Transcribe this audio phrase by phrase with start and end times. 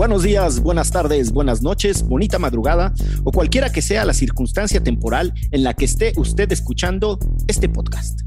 [0.00, 5.34] buenos días, buenas tardes, buenas noches, bonita madrugada o cualquiera que sea la circunstancia temporal
[5.50, 7.18] en la que esté usted escuchando
[7.48, 8.20] este podcast.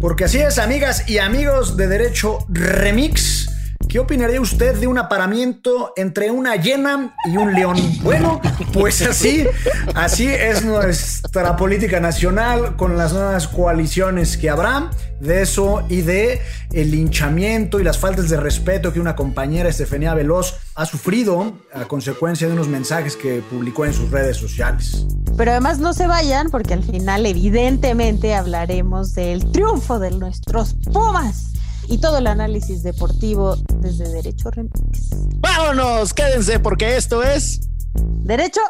[0.00, 3.50] Porque así es, amigas y amigos de Derecho Remix.
[3.88, 7.76] ¿Qué opinaría usted de un aparamiento entre una hiena y un león?
[8.02, 8.40] Bueno,
[8.72, 9.48] pues así,
[9.96, 16.40] así es nuestra política nacional con las nuevas coaliciones que habrá de eso y de
[16.72, 21.86] el linchamiento y las faltas de respeto que una compañera Estefanía Veloz ha sufrido a
[21.86, 25.06] consecuencia de unos mensajes que publicó en sus redes sociales.
[25.36, 31.54] Pero además no se vayan porque al final evidentemente hablaremos del triunfo de nuestros Pumas
[31.88, 35.10] y todo el análisis deportivo desde Derecho Remix.
[35.38, 37.60] Vámonos, quédense porque esto es
[37.94, 38.60] Derecho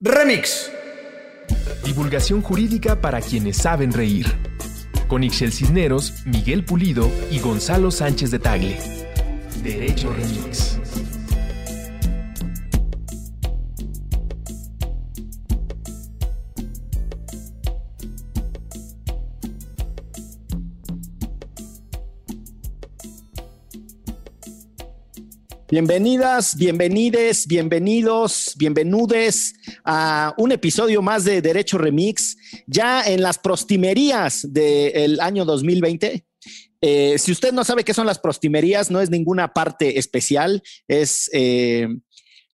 [0.00, 0.70] Remix.
[1.84, 4.26] Divulgación jurídica para quienes saben reír.
[5.08, 8.78] Con Ixel Cisneros, Miguel Pulido y Gonzalo Sánchez de Tagle.
[9.62, 10.78] Derecho Remix.
[25.76, 29.54] Bienvenidas, bienvenides, bienvenidos, bienvenudes
[29.86, 36.26] a un episodio más de Derecho Remix, ya en las prostimerías del año 2020.
[36.82, 41.30] Eh, si usted no sabe qué son las prostimerías, no es ninguna parte especial, es
[41.32, 41.88] eh,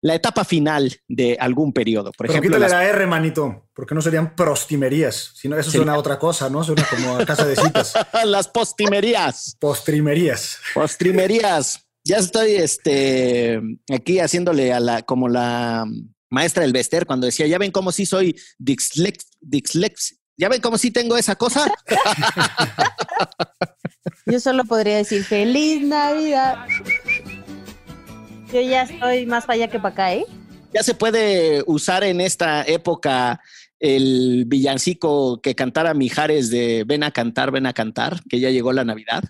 [0.02, 2.12] la etapa final de algún periodo.
[2.12, 5.94] Por Pero ejemplo, quítale las- la R, manito, porque no serían prostimerías, sino eso suena
[5.94, 6.62] a otra cosa, ¿no?
[6.62, 7.94] Suena como a casa de citas.
[8.26, 9.56] las postimerías.
[9.58, 10.58] Postrimerías.
[10.74, 11.85] Postrimerías.
[12.06, 13.60] Ya estoy este,
[13.92, 15.84] aquí haciéndole a la, como la
[16.30, 20.78] maestra del Bester cuando decía, ya ven cómo sí soy dislex, dislex, ya ven cómo
[20.78, 21.68] sí tengo esa cosa.
[24.26, 26.66] Yo solo podría decir feliz Navidad.
[28.52, 30.26] Yo ya estoy más para allá que para acá, ¿eh?
[30.76, 33.40] ya se puede usar en esta época
[33.78, 38.72] el villancico que cantara Mijares de Ven a cantar, ven a cantar, que ya llegó
[38.72, 39.24] la Navidad.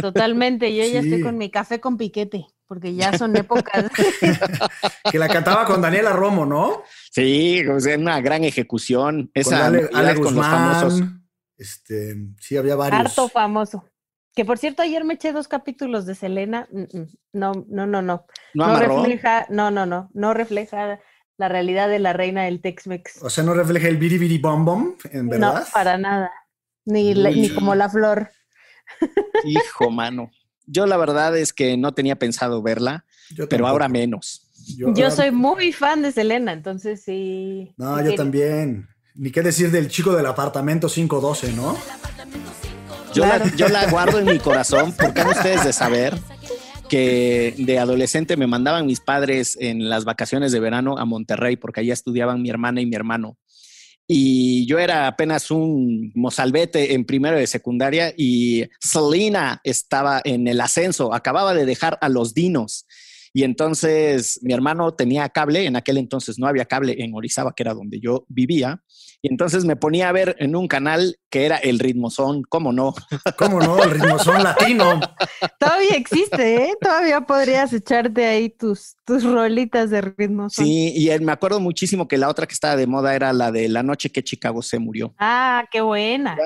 [0.00, 0.74] Totalmente.
[0.74, 3.90] Yo ya estoy con mi café con piquete, porque ya son épocas.
[5.10, 6.82] Que la cantaba con Daniela Romo, ¿no?
[7.10, 9.30] Sí, o sea, una gran ejecución.
[9.34, 10.92] Esa con Ale, Ale con los famosos.
[10.94, 11.28] Guzmán.
[11.56, 13.00] Este, sí, había varios.
[13.00, 13.84] Harto famoso.
[14.34, 16.66] Que por cierto, ayer me eché dos capítulos de Selena.
[16.72, 17.06] Mm, mm.
[17.34, 18.26] No, no, no, no.
[18.54, 18.96] ¿No amarró?
[18.96, 20.10] refleja, no, no, no.
[20.12, 20.98] No refleja
[21.36, 23.22] la realidad de la reina del Tex-Mex.
[23.22, 25.60] O sea, no refleja el biribiri bom bom, en verdad.
[25.60, 26.30] No, para nada.
[26.84, 28.30] Ni, la- ni como la flor.
[29.44, 30.30] Hijo, mano.
[30.66, 33.68] Yo la verdad es que no tenía pensado verla, Yo pero tampoco.
[33.70, 34.42] ahora menos.
[34.66, 37.74] Yo soy muy fan de Selena, entonces sí.
[37.76, 38.88] No, yo también.
[39.14, 41.76] Ni qué decir del chico del apartamento 512, ¿no?
[43.12, 43.44] Yo, Claro.
[43.44, 46.18] la, yo la guardo en mi corazón porque han ustedes de saber
[46.88, 51.80] que de adolescente me mandaban mis padres en las vacaciones de verano a Monterrey porque
[51.80, 53.38] allá estudiaban mi hermana y mi hermano.
[54.06, 60.60] Y yo era apenas un mozalbete en primero de secundaria y Selena estaba en el
[60.60, 62.86] ascenso, acababa de dejar a los dinos.
[63.36, 67.64] Y entonces mi hermano tenía cable, en aquel entonces no había cable en Orizaba, que
[67.64, 68.80] era donde yo vivía.
[69.22, 72.94] Y entonces me ponía a ver en un canal que era el ritmozón, ¿cómo no?
[73.36, 73.82] ¿Cómo no?
[73.82, 75.00] El ritmo son latino.
[75.58, 76.74] Todavía existe, ¿eh?
[76.80, 80.48] Todavía podrías echarte ahí tus, tus rolitas de ritmo.
[80.48, 80.64] son.
[80.64, 83.68] Sí, y me acuerdo muchísimo que la otra que estaba de moda era la de
[83.68, 85.12] la noche que Chicago se murió.
[85.18, 86.36] Ah, qué buena.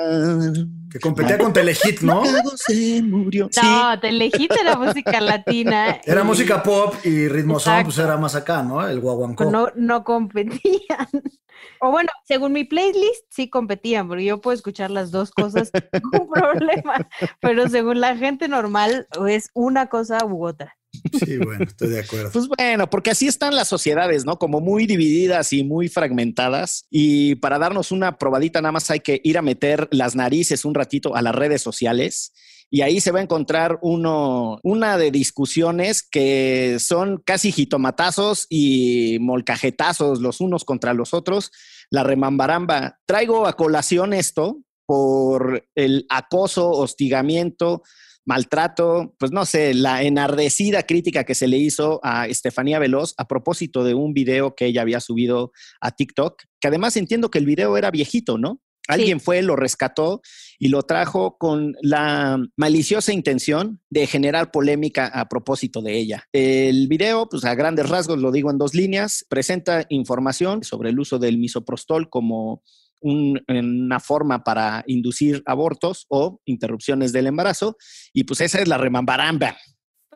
[0.91, 2.25] Que competía con Telehit, ¿no?
[2.25, 3.49] Chicago se murió.
[3.51, 6.01] Sí, No, Telehit era música latina.
[6.05, 8.87] Era y música pop y ritmo son, pues era más acá, ¿no?
[8.87, 9.45] El guaguancó.
[9.51, 11.09] No, no competían.
[11.81, 16.29] O bueno, según mi playlist, sí competían, porque yo puedo escuchar las dos cosas sin
[16.33, 17.09] problema.
[17.41, 20.77] Pero según la gente normal, es una cosa u otra.
[21.13, 22.31] Sí, bueno, estoy de acuerdo.
[22.33, 24.39] Pues bueno, porque así están las sociedades, ¿no?
[24.39, 26.87] Como muy divididas y muy fragmentadas.
[26.91, 30.75] Y para darnos una probadita, nada más hay que ir a meter las narices un
[30.75, 32.33] ratito a las redes sociales.
[32.71, 39.19] Y ahí se va a encontrar uno, una de discusiones que son casi jitomatazos y
[39.21, 41.51] molcajetazos los unos contra los otros.
[41.91, 42.99] La remambaramba.
[43.07, 47.83] Traigo a colación esto por el acoso, hostigamiento,
[48.29, 53.27] maltrato, pues no sé, la enardecida crítica que se le hizo a Estefanía Veloz a
[53.27, 57.47] propósito de un video que ella había subido a TikTok, que además entiendo que el
[57.47, 58.61] video era viejito, ¿no?
[58.89, 60.23] Alguien fue, lo rescató
[60.59, 66.25] y lo trajo con la maliciosa intención de generar polémica a propósito de ella.
[66.33, 70.99] El video, pues a grandes rasgos, lo digo en dos líneas, presenta información sobre el
[70.99, 72.63] uso del misoprostol como
[73.01, 77.77] un, una forma para inducir abortos o interrupciones del embarazo.
[78.13, 79.57] Y pues esa es la remambaramba.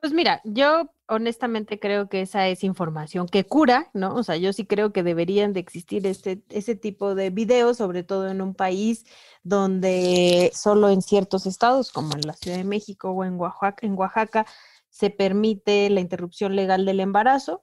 [0.03, 4.17] Pues mira, yo honestamente creo que esa es información que cura, ¿no?
[4.17, 8.03] O sea, yo sí creo que deberían de existir este, ese tipo de videos, sobre
[8.03, 9.05] todo en un país
[9.45, 13.97] donde solo en ciertos estados, como en la Ciudad de México o en Oaxaca, en
[13.97, 14.45] Oaxaca
[14.91, 17.63] se permite la interrupción legal del embarazo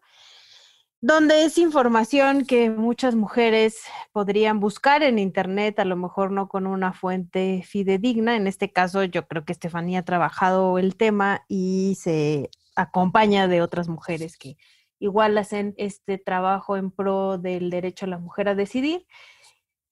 [1.01, 3.78] donde es información que muchas mujeres
[4.12, 8.36] podrían buscar en Internet, a lo mejor no con una fuente fidedigna.
[8.36, 13.62] En este caso, yo creo que Estefanía ha trabajado el tema y se acompaña de
[13.62, 14.57] otras mujeres que
[15.00, 19.07] igual hacen este trabajo en pro del derecho a la mujer a decidir.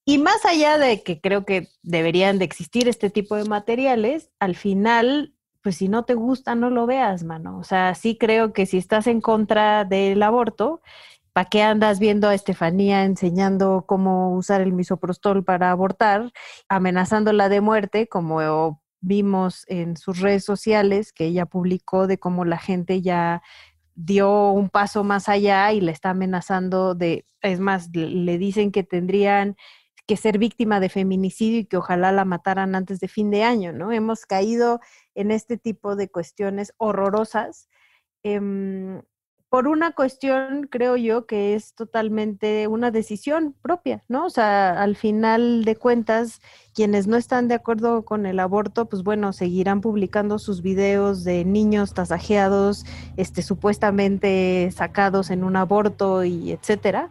[0.04, 4.56] Y más allá de que creo que deberían de existir este tipo de materiales, al
[4.56, 5.37] final
[5.68, 7.58] pues si no te gusta, no lo veas, mano.
[7.58, 10.82] O sea, sí creo que si estás en contra del aborto,
[11.34, 16.32] ¿para qué andas viendo a Estefanía enseñando cómo usar el misoprostol para abortar,
[16.70, 22.60] amenazándola de muerte, como vimos en sus redes sociales, que ella publicó de cómo la
[22.60, 23.42] gente ya
[23.94, 28.84] dio un paso más allá y le está amenazando de, es más, le dicen que
[28.84, 29.58] tendrían
[30.08, 33.74] que ser víctima de feminicidio y que ojalá la mataran antes de fin de año,
[33.74, 33.92] ¿no?
[33.92, 34.80] Hemos caído
[35.16, 37.70] en este tipo de cuestiones horrorosas.
[38.24, 39.02] Em,
[39.50, 44.26] por una cuestión, creo yo, que es totalmente una decisión propia, ¿no?
[44.26, 46.42] O sea, al final de cuentas,
[46.74, 51.46] quienes no están de acuerdo con el aborto, pues bueno, seguirán publicando sus videos de
[51.46, 57.10] niños tasajeados, este, supuestamente sacados en un aborto y etcétera.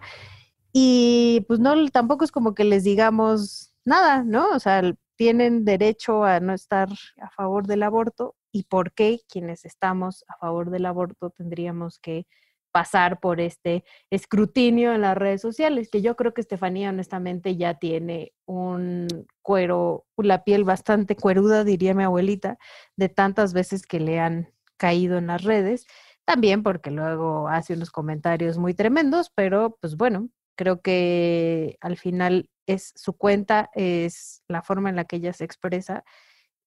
[0.78, 4.50] Y pues no, tampoco es como que les digamos nada, ¿no?
[4.50, 4.82] O sea,
[5.16, 10.36] tienen derecho a no estar a favor del aborto y por qué quienes estamos a
[10.36, 12.26] favor del aborto tendríamos que
[12.72, 17.78] pasar por este escrutinio en las redes sociales, que yo creo que Estefanía honestamente ya
[17.78, 19.08] tiene un
[19.40, 22.58] cuero, la piel bastante cueruda, diría mi abuelita,
[22.96, 25.86] de tantas veces que le han caído en las redes,
[26.26, 32.50] también porque luego hace unos comentarios muy tremendos, pero pues bueno, creo que al final
[32.66, 36.04] es su cuenta, es la forma en la que ella se expresa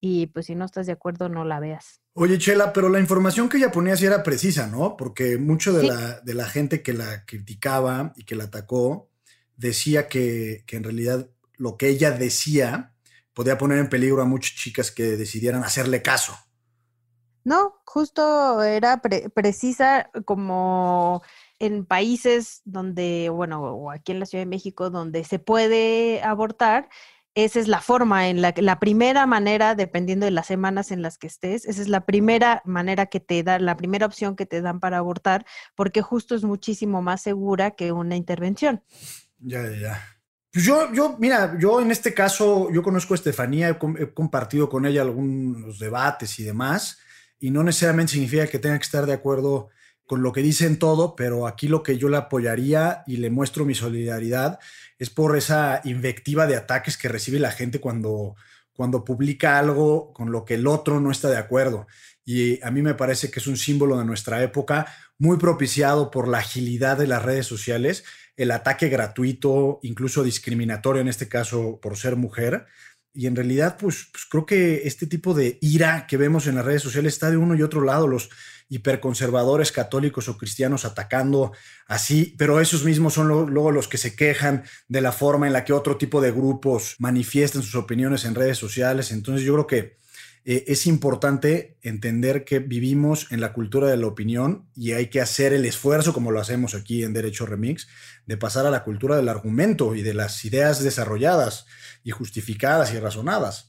[0.01, 2.00] y pues si no estás de acuerdo no la veas.
[2.13, 4.95] Oye, Chela, pero la información que ella ponía sí era precisa, ¿no?
[4.95, 9.09] Porque mucho de, la, de la gente que la criticaba y que la atacó
[9.59, 12.94] decía que, en realidad lo que ella decía
[13.33, 16.38] podía poner en peligro a muchas chicas que decidieran hacerle caso.
[17.49, 21.23] No, justo era precisa como
[21.57, 26.89] en países donde, bueno, o aquí en la Ciudad de México, donde se puede abortar,
[27.33, 31.17] esa es la forma, en la, la primera manera, dependiendo de las semanas en las
[31.17, 34.61] que estés, esa es la primera manera que te da, la primera opción que te
[34.61, 35.43] dan para abortar,
[35.73, 38.83] porque justo es muchísimo más segura que una intervención.
[39.39, 40.19] Ya, ya, ya.
[40.53, 44.85] Pues yo, yo, mira, yo en este caso, yo conozco a Estefanía, he, compartido con
[44.85, 46.99] ella algunos debates y demás,
[47.39, 49.69] y no necesariamente significa que tenga que estar de acuerdo
[50.06, 53.63] con lo que dicen todo, pero aquí lo que yo le apoyaría y le muestro
[53.63, 54.59] mi solidaridad
[54.97, 58.36] es por esa invectiva de ataques que recibe la gente cuando,
[58.74, 61.86] cuando publica algo con lo que el otro no está de acuerdo.
[62.25, 64.88] Y a mí me parece que es un símbolo de nuestra época,
[65.19, 68.03] muy propiciado por la agilidad de las redes sociales,
[68.35, 72.65] el ataque gratuito, incluso discriminatorio en este caso por ser mujer.
[73.13, 76.66] Y en realidad, pues, pues creo que este tipo de ira que vemos en las
[76.66, 78.07] redes sociales está de uno y otro lado.
[78.07, 78.30] Los,
[78.69, 81.51] hiperconservadores católicos o cristianos atacando
[81.87, 85.66] así, pero esos mismos son luego los que se quejan de la forma en la
[85.66, 89.11] que otro tipo de grupos manifiestan sus opiniones en redes sociales.
[89.11, 89.97] Entonces yo creo que
[90.45, 95.21] eh, es importante entender que vivimos en la cultura de la opinión y hay que
[95.21, 97.87] hacer el esfuerzo, como lo hacemos aquí en Derecho Remix,
[98.25, 101.65] de pasar a la cultura del argumento y de las ideas desarrolladas
[102.03, 103.69] y justificadas y razonadas.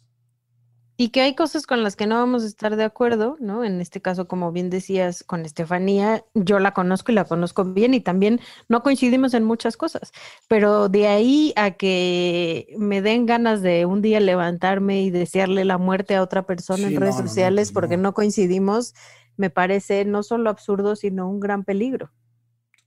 [1.00, 3.64] Y que hay cosas con las que no vamos a estar de acuerdo, ¿no?
[3.64, 7.94] En este caso, como bien decías, con Estefanía, yo la conozco y la conozco bien
[7.94, 8.38] y también
[8.68, 10.12] no coincidimos en muchas cosas,
[10.46, 15.78] pero de ahí a que me den ganas de un día levantarme y desearle la
[15.78, 18.92] muerte a otra persona en redes sociales porque no coincidimos,
[19.38, 22.12] me parece no solo absurdo, sino un gran peligro.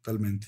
[0.04, 0.46] Totalmente.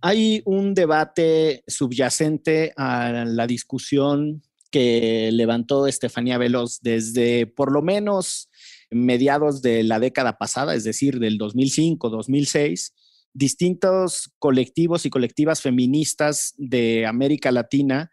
[0.00, 4.42] Hay un debate subyacente a la discusión
[4.74, 8.50] que levantó Estefanía Veloz desde por lo menos
[8.90, 12.92] mediados de la década pasada, es decir, del 2005, 2006,
[13.32, 18.10] distintos colectivos y colectivas feministas de América Latina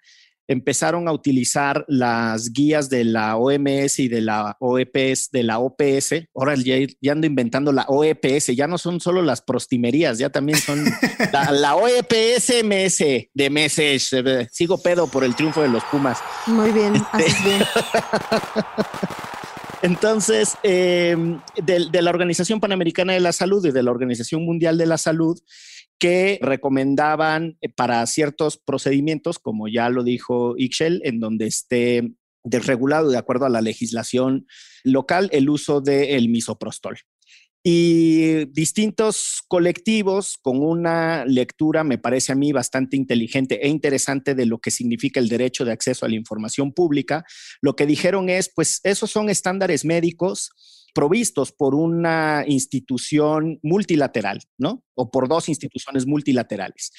[0.52, 6.28] empezaron a utilizar las guías de la OMS y de la OEPS, de la OPS.
[6.36, 6.76] Ahora ya,
[7.12, 10.84] ando inventando la OEPS, ya no son solo las prostimerías, ya también son
[11.52, 14.12] la, OEPS MS de meses.
[14.52, 16.20] Sigo pedo por el triunfo de los Pumas.
[16.48, 17.64] Muy bien, este, bien.
[19.82, 24.86] Entonces, em, de, la Organización Panamericana de la Salud y de la Organización Mundial de
[24.86, 25.40] la Salud,
[26.02, 33.12] que recomendaban eh, para ciertos procedimientos, como ya lo dijo Ixchel, en donde esté desregulado
[33.12, 34.48] de acuerdo a la legislación
[34.84, 36.98] local el uso del misoprostol.
[37.64, 44.48] Y distintos colectivos con una lectura, me parece a mí, bastante inteligente e interesante de
[44.48, 47.24] lo que significa el derecho de acceso a la información pública,
[47.62, 50.50] lo que dijeron es, pues esos son estándares médicos
[50.94, 54.84] provistos por una institución multilateral, ¿no?
[54.96, 56.92] O por dos instituciones multilaterales.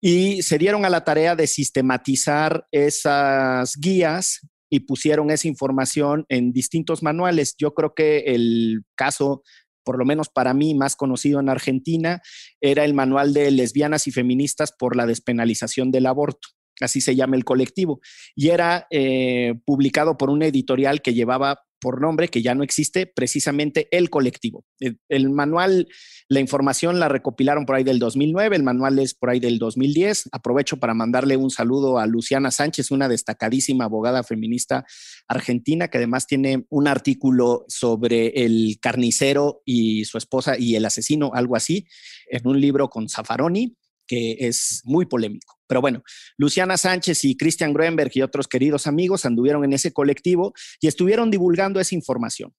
[0.00, 6.52] Y se dieron a la tarea de sistematizar esas guías y pusieron esa información en
[6.52, 7.54] distintos manuales.
[7.58, 9.42] Yo creo que el caso
[9.84, 12.22] por lo menos para mí más conocido en Argentina,
[12.60, 16.48] era el manual de lesbianas y feministas por la despenalización del aborto.
[16.80, 18.00] Así se llama el colectivo.
[18.34, 23.06] Y era eh, publicado por una editorial que llevaba por nombre que ya no existe,
[23.06, 24.64] precisamente el colectivo.
[25.08, 25.88] El, manual,
[26.28, 30.28] la información la recopilaron por ahí del 2009, el manual es por ahí del 2010.
[30.32, 34.84] Aprovecho para mandarle un saludo a Luciana Sánchez, una destacadísima abogada feminista
[35.26, 41.30] argentina, que además tiene un artículo sobre el carnicero y su esposa y el asesino,
[41.34, 41.86] algo así,
[42.28, 43.76] en un libro con Zaffaroni
[44.10, 45.60] que es muy polémico.
[45.68, 46.02] Pero bueno,
[46.36, 51.30] Luciana Sánchez y Christian Groenberg y otros queridos amigos anduvieron en ese colectivo y estuvieron
[51.30, 52.52] divulgando esa información.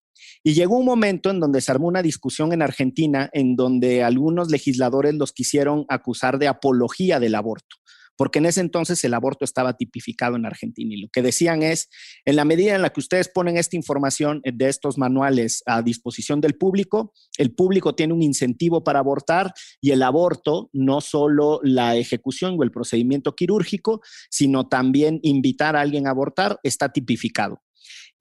[0.43, 4.50] Y llegó un momento en donde se armó una discusión en Argentina en donde algunos
[4.50, 7.75] legisladores los quisieron acusar de apología del aborto
[8.21, 11.89] porque en ese entonces el aborto estaba tipificado en Argentina y lo que decían es,
[12.23, 16.39] en la medida en la que ustedes ponen esta información de estos manuales a disposición
[16.39, 21.95] del público, el público tiene un incentivo para abortar y el aborto, no solo la
[21.95, 27.63] ejecución o el procedimiento quirúrgico, sino también invitar a alguien a abortar, está tipificado.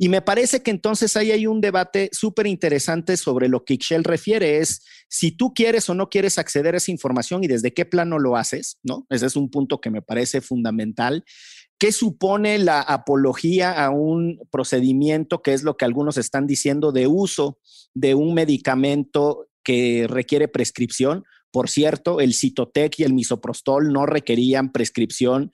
[0.02, 4.02] Y me parece que entonces ahí hay un debate súper interesante sobre lo que Ixchel
[4.02, 4.80] refiere, es
[5.10, 8.38] si tú quieres o no quieres acceder a esa información y desde qué plano lo
[8.38, 9.06] haces, ¿no?
[9.10, 11.22] Ese es un punto que me parece fundamental.
[11.78, 17.06] ¿Qué supone la apología a un procedimiento, que es lo que algunos están diciendo, de
[17.06, 17.58] uso
[17.92, 21.24] de un medicamento que requiere prescripción?
[21.50, 25.50] Por cierto, el Citotec y el misoprostol no requerían prescripción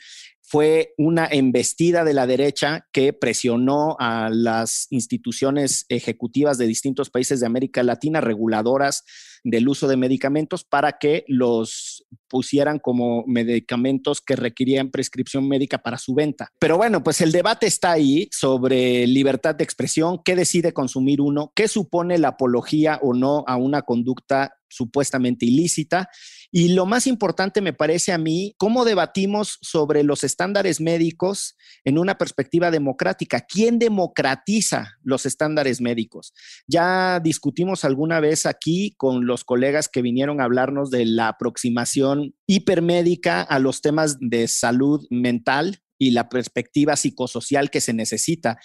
[0.48, 7.40] fue una embestida de la derecha que presionó a las instituciones ejecutivas de distintos países
[7.40, 9.02] de América Latina, reguladoras
[9.42, 15.98] del uso de medicamentos, para que los pusieran como medicamentos que requerían prescripción médica para
[15.98, 16.52] su venta.
[16.60, 21.52] Pero bueno, pues el debate está ahí sobre libertad de expresión, qué decide consumir uno,
[21.56, 26.08] qué supone la apología o no a una conducta supuestamente ilícita.
[26.50, 31.98] Y lo más importante me parece a mí, cómo debatimos sobre los estándares médicos en
[31.98, 33.40] una perspectiva democrática.
[33.40, 36.32] ¿Quién democratiza los estándares médicos?
[36.66, 42.34] Ya discutimos alguna vez aquí con los colegas que vinieron a hablarnos de la aproximación
[42.46, 48.58] hipermédica a los temas de salud mental y la perspectiva psicosocial que se necesita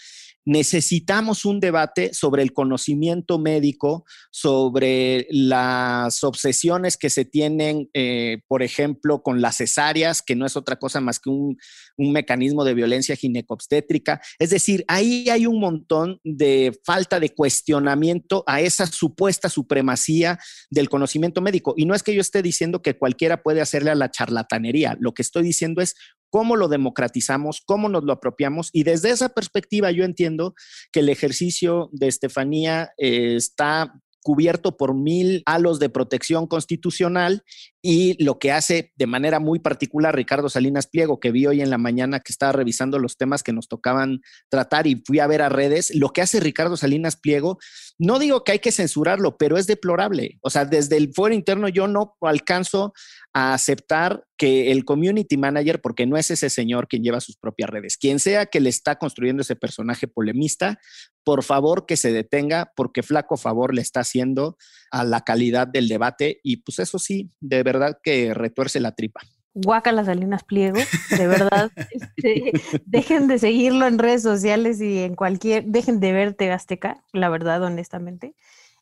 [0.46, 8.64] necesitamos un debate sobre el conocimiento médico, sobre las obsesiones que se tienen, eh, por
[8.64, 11.58] ejemplo, con las cesáreas, que no es otra cosa más que un,
[11.98, 14.22] mecanismo de violencia ginecobstétrica.
[14.40, 20.40] Es decir, ahí hay un montón de falta de cuestionamiento a esa supuesta supremacía
[20.72, 21.76] del conocimiento médico.
[21.78, 25.14] Y no es que yo esté diciendo que cualquiera puede hacerle a la charlatanería, lo
[25.14, 25.96] que estoy diciendo es
[26.32, 28.70] cómo lo democratizamos, cómo nos lo apropiamos.
[28.74, 30.56] Y desde esa perspectiva yo entiendo
[30.92, 37.44] que el ejercicio de Estefanía eh, está cubierto por mil halos de protección constitucional
[37.82, 41.70] y lo que hace de manera muy particular Ricardo Salinas Pliego, que vi hoy en
[41.72, 45.42] la mañana que estaba revisando los temas que nos tocaban tratar y fui a ver
[45.42, 47.58] a redes, lo que hace Ricardo Salinas Pliego,
[47.98, 50.38] no digo que hay que censurarlo, pero es deplorable.
[50.42, 52.94] O sea, desde el fuero interno yo no alcanzo
[53.34, 57.70] a aceptar que el community manager, porque no es ese señor quien lleva sus propias
[57.70, 60.80] redes, quien sea que le está construyendo ese personaje polemista,
[61.24, 64.58] por favor que se detenga, porque flaco favor le está haciendo
[64.92, 69.22] a la calidad del debate y pues eso sí, de verdad que retuerce la tripa.
[69.54, 70.80] Guaca las Salinas Pliego,
[71.18, 72.54] de verdad, este,
[72.86, 77.62] dejen de seguirlo en redes sociales y en cualquier, dejen de verte Azteca, la verdad,
[77.64, 78.36] honestamente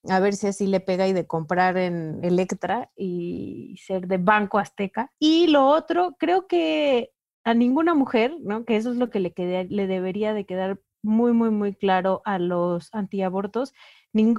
[0.07, 4.59] a ver si así le pega y de comprar en Electra y ser de Banco
[4.59, 5.11] Azteca.
[5.19, 7.11] Y lo otro, creo que
[7.43, 8.63] a ninguna mujer, ¿no?
[8.65, 9.33] Que eso es lo que le,
[9.69, 13.73] le debería de quedar muy, muy, muy claro a los antiabortos.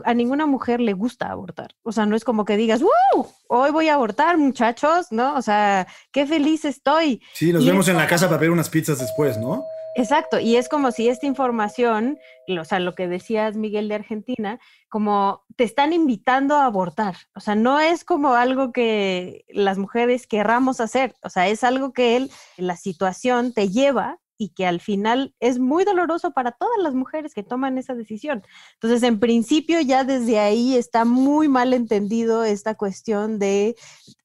[0.05, 1.77] a ninguna mujer le gusta abortar.
[1.83, 3.27] O sea, no es como que digas, ¡Uh!
[3.49, 5.35] Hoy voy a abortar, muchachos, ¿no?
[5.35, 7.23] O sea, qué feliz estoy.
[7.35, 9.65] Sí, nos vemos en la casa para pedir unas pizzas después, ¿no?
[9.97, 14.61] Exacto, y es como si esta información, o sea, lo que decías Miguel de Argentina,
[14.89, 20.29] como te están invitando a abortar, o sea, no es como algo que las mujeres
[20.29, 24.81] querramos hacer, o sea, es algo que él, la situación te lleva y que al
[24.81, 28.43] final es muy doloroso para todas las mujeres que toman esa decisión.
[28.73, 33.77] Entonces, en principio, ya desde ahí está muy mal entendido esta cuestión de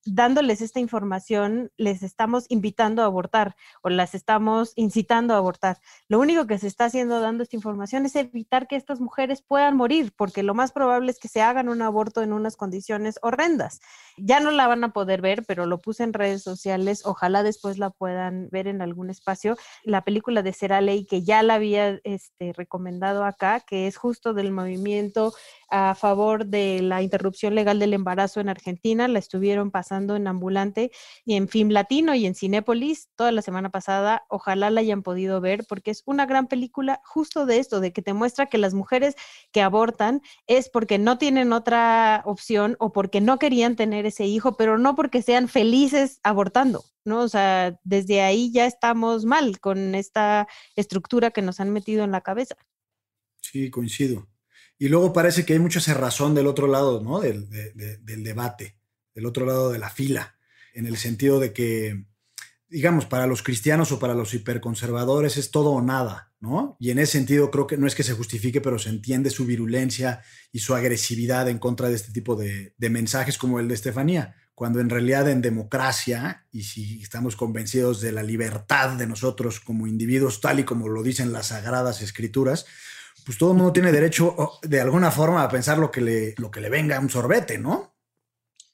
[0.06, 5.80] dándoles esta información, les estamos invitando a abortar o las estamos incitando a abortar.
[6.08, 9.76] Lo único que se está haciendo dando esta información es evitar que estas mujeres puedan
[9.76, 13.82] morir, porque lo más probable es que se hagan un aborto en unas condiciones horrendas.
[14.18, 17.80] Ya no la van a poder ver, pero lo puse en redes sociales, ojalá después
[17.80, 19.58] la puedan ver en algún espacio.
[19.84, 24.34] La película de Será Ley, que ya la había este, recomendado acá, que es justo
[24.34, 25.34] del movimiento
[25.70, 30.92] a favor de la interrupción legal del embarazo en Argentina, la estuvieron pasando en ambulante
[31.26, 34.26] y en Film Latino y en Cinépolis toda la semana pasada.
[34.30, 38.02] Ojalá la hayan podido ver porque es una gran película justo de esto, de que
[38.02, 39.16] te muestra que las mujeres
[39.52, 44.58] que abortan es porque no tienen otra opción o porque no querían tener ese hijo,
[44.58, 46.84] pero no porque sean felices abortando.
[47.06, 47.22] ¿no?
[47.22, 52.12] O sea, desde ahí ya estamos mal con esta estructura que nos han metido en
[52.12, 52.56] la cabeza.
[53.42, 54.28] Sí, coincido.
[54.78, 57.20] Y luego parece que hay mucha cerrazón del otro lado, ¿no?
[57.20, 58.78] Del, del debate,
[59.14, 60.38] del otro lado de la fila,
[60.74, 62.06] en el sentido de que,
[62.68, 66.76] digamos, para los cristianos o para los hiperconservadores es todo o nada, ¿no?
[66.80, 69.46] Y en ese sentido creo que no es que se justifique, pero se entiende su
[69.46, 73.76] virulencia y su agresividad en contra de este tipo de, de mensajes como el de
[73.76, 79.62] Estefanía, cuando en realidad en democracia, y si estamos convencidos de la libertad de nosotros
[79.62, 82.66] como individuos, tal y como lo dicen las sagradas escrituras,
[83.26, 86.52] pues todo el mundo tiene derecho de alguna forma a pensar lo que le, lo
[86.52, 87.96] que le venga a un sorbete, ¿no?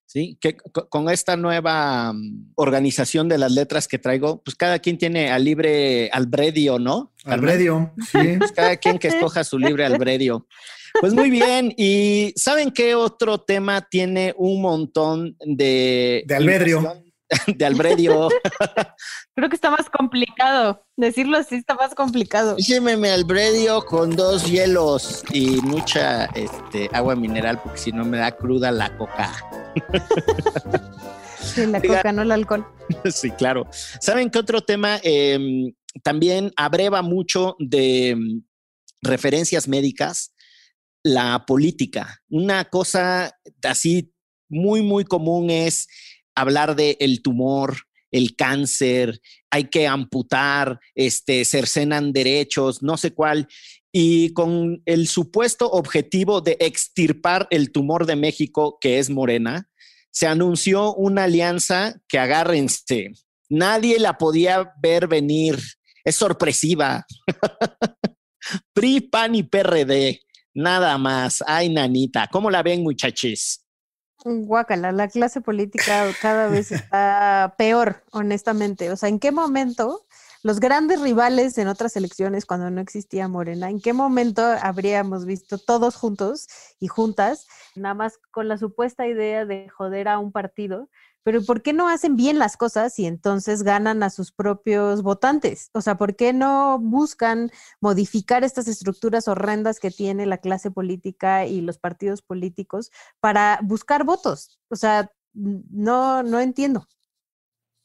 [0.06, 4.98] Sí, que con esta nueva mm, organización de las letras que traigo, pues cada quien
[4.98, 7.14] tiene al libre albredio, ¿no?
[7.24, 8.18] Albredio, sí.
[8.38, 10.48] Pues cada quien que escoja su libre albredio.
[11.00, 16.26] Pues muy bien, y ¿saben qué otro tema tiene un montón de...
[16.28, 17.02] De albedrio.
[17.48, 18.30] de albredio.
[19.36, 20.86] Creo que está más complicado.
[20.98, 22.56] Decirlo así está más complicado.
[22.58, 28.32] Híceme albredio con dos hielos y mucha este, agua mineral, porque si no me da
[28.32, 29.32] cruda la coca.
[31.42, 32.66] Sí, la coca, no el alcohol.
[33.12, 33.68] Sí, claro.
[34.00, 38.44] ¿Saben qué otro tema em, también abreva mucho de em,
[39.02, 40.34] referencias médicas?
[41.04, 42.22] La política.
[42.30, 44.14] Una cosa así
[44.48, 45.88] muy, muy común es
[46.42, 47.78] hablar de el tumor,
[48.12, 53.48] el cáncer, hay que amputar, este, cercenan derechos, no sé cuál,
[53.92, 59.70] y con el supuesto objetivo de extirpar el tumor de México, que es Morena,
[60.12, 63.12] se anunció una alianza que agárrense,
[63.50, 65.58] nadie la podía ver venir,
[66.04, 67.06] es sorpresiva.
[68.74, 70.22] PRI, PAN y PRD,
[70.54, 71.44] nada más.
[71.46, 73.61] Ay, nanita, ¿cómo la ven, muchachos?
[74.24, 78.92] Guácala, la clase política cada vez está peor, honestamente.
[78.92, 80.06] O sea, ¿en qué momento
[80.44, 85.60] los grandes rivales en otras elecciones, cuando no existía Morena, en qué momento habríamos visto
[85.60, 86.48] todos juntos
[86.80, 90.90] y juntas, nada más con la supuesta idea de joder a un partido,
[91.24, 95.70] pero ¿por qué no hacen bien las cosas y entonces ganan a sus propios votantes?
[95.74, 101.46] O sea, ¿por qué no buscan modificar estas estructuras horrendas que tiene la clase política
[101.46, 104.60] y los partidos políticos para buscar votos?
[104.70, 106.88] O sea, no, no entiendo.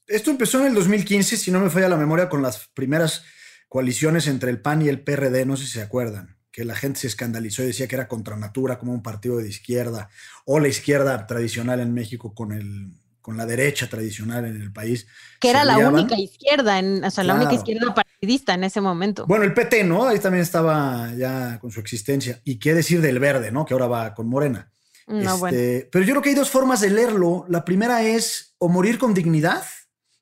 [0.07, 3.25] Esto empezó en el 2015, si no me falla la memoria, con las primeras
[3.68, 7.01] coaliciones entre el PAN y el PRD, no sé si se acuerdan, que la gente
[7.01, 10.09] se escandalizó y decía que era contra natura, como un partido de izquierda,
[10.44, 12.94] o la izquierda tradicional en México con el
[13.27, 15.09] con la derecha tradicional en el país.
[15.41, 19.27] Que era la única izquierda, en, o sea, la única izquierda partidista en ese momento.
[19.27, 20.07] Bueno, el PT, ¿no?
[20.07, 22.41] Ahí también estaba ya con su existencia.
[22.45, 23.67] Y qué decir del verde, ¿no?
[23.67, 24.71] Que ahora va con Morena.
[25.09, 25.57] No, bueno.
[25.57, 27.45] Este, pero yo creo que hay dos formas de leerlo.
[27.49, 29.65] La primera es o morir con dignidad,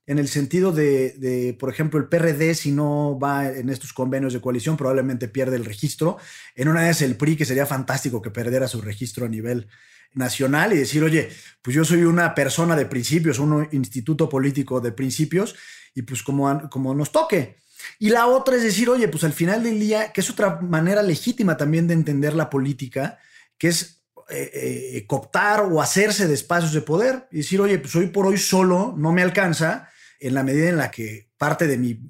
[0.07, 4.33] en el sentido de, de, por ejemplo, el PRD, si no va en estos convenios
[4.33, 6.17] de coalición, probablemente pierde el registro.
[6.55, 9.69] En una vez el PRI, que sería fantástico que perdiera su registro a nivel
[10.15, 11.31] nacional y decir, oye,
[11.63, 15.55] pues yo soy una persona de principios, un instituto político de principios,
[15.95, 17.59] y pues como, nos toque.
[17.99, 21.03] Y la otra es decir, oye, pues al final del día, que es otra manera
[21.03, 23.19] legítima también de entender la política,
[23.59, 24.51] que es eh,
[24.95, 28.39] eh, cooptar o hacerse de espacios de poder y decir, oye, pues hoy por hoy
[28.39, 32.01] solo no me alcanza en la medida en la que parte de mi,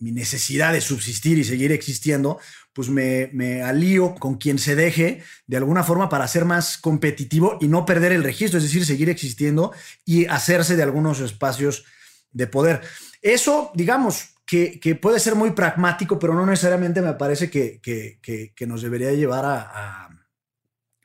[0.00, 2.38] necesidad de subsistir y seguir existiendo,
[2.76, 7.68] pues me, alío con quien se deje de alguna forma para ser más competitivo y
[7.68, 9.72] no perder el registro, es decir, seguir existiendo
[10.04, 11.86] y hacerse de algunos espacios
[12.32, 12.82] de poder.
[13.22, 18.82] Eso, digamos, que, puede ser muy pragmático, pero no necesariamente me parece que, que nos
[18.82, 20.10] debería llevar a,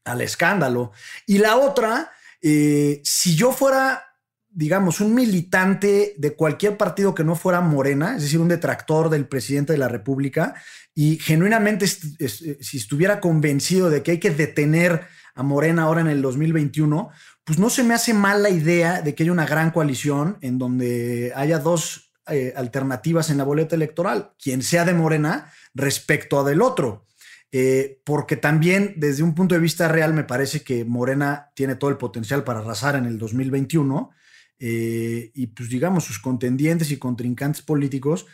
[0.03, 0.91] al escándalo.
[1.25, 4.11] Y la otra, eh, si yo fuera
[4.53, 9.25] digamos, un militante de cualquier partido que no fuera Morena, es decir, un detractor del
[9.25, 10.55] presidente de la República,
[10.93, 16.07] y genuinamente eh, si estuviera convencido de que hay que detener a Morena ahora en
[16.07, 17.09] el 2021,
[17.43, 20.57] pues no se me hace mal la idea de que haya una gran coalición en
[20.57, 26.43] donde haya dos eh, alternativas en la boleta electoral, quien sea de Morena respecto a
[26.43, 27.07] del otro.
[27.53, 31.89] Eh, porque también desde un punto de vista real me parece que Morena tiene todo
[31.89, 34.09] el potencial para arrasar en el 2021
[34.57, 38.25] eh, y pues digamos sus contendientes y contrincantes políticos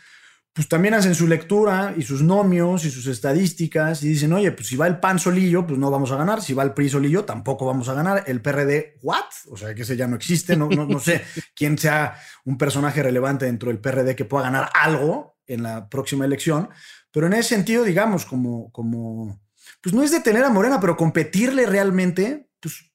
[0.58, 4.66] pues también hacen su lectura y sus nomios y sus estadísticas y dicen, oye, pues
[4.66, 7.24] si va el PAN solillo, pues no vamos a ganar, si va el PRI solillo,
[7.24, 9.22] tampoco vamos a ganar, el PRD, ¿what?
[9.52, 11.22] O sea, que ese ya no existe, no, no, sé
[11.54, 16.24] quién sea un personaje relevante dentro del PRD que pueda ganar algo en la próxima
[16.24, 16.70] elección,
[17.12, 19.40] pero en ese sentido, digamos, como, como,
[19.80, 22.90] pues no es detener a Morena, pero competirle realmente, pues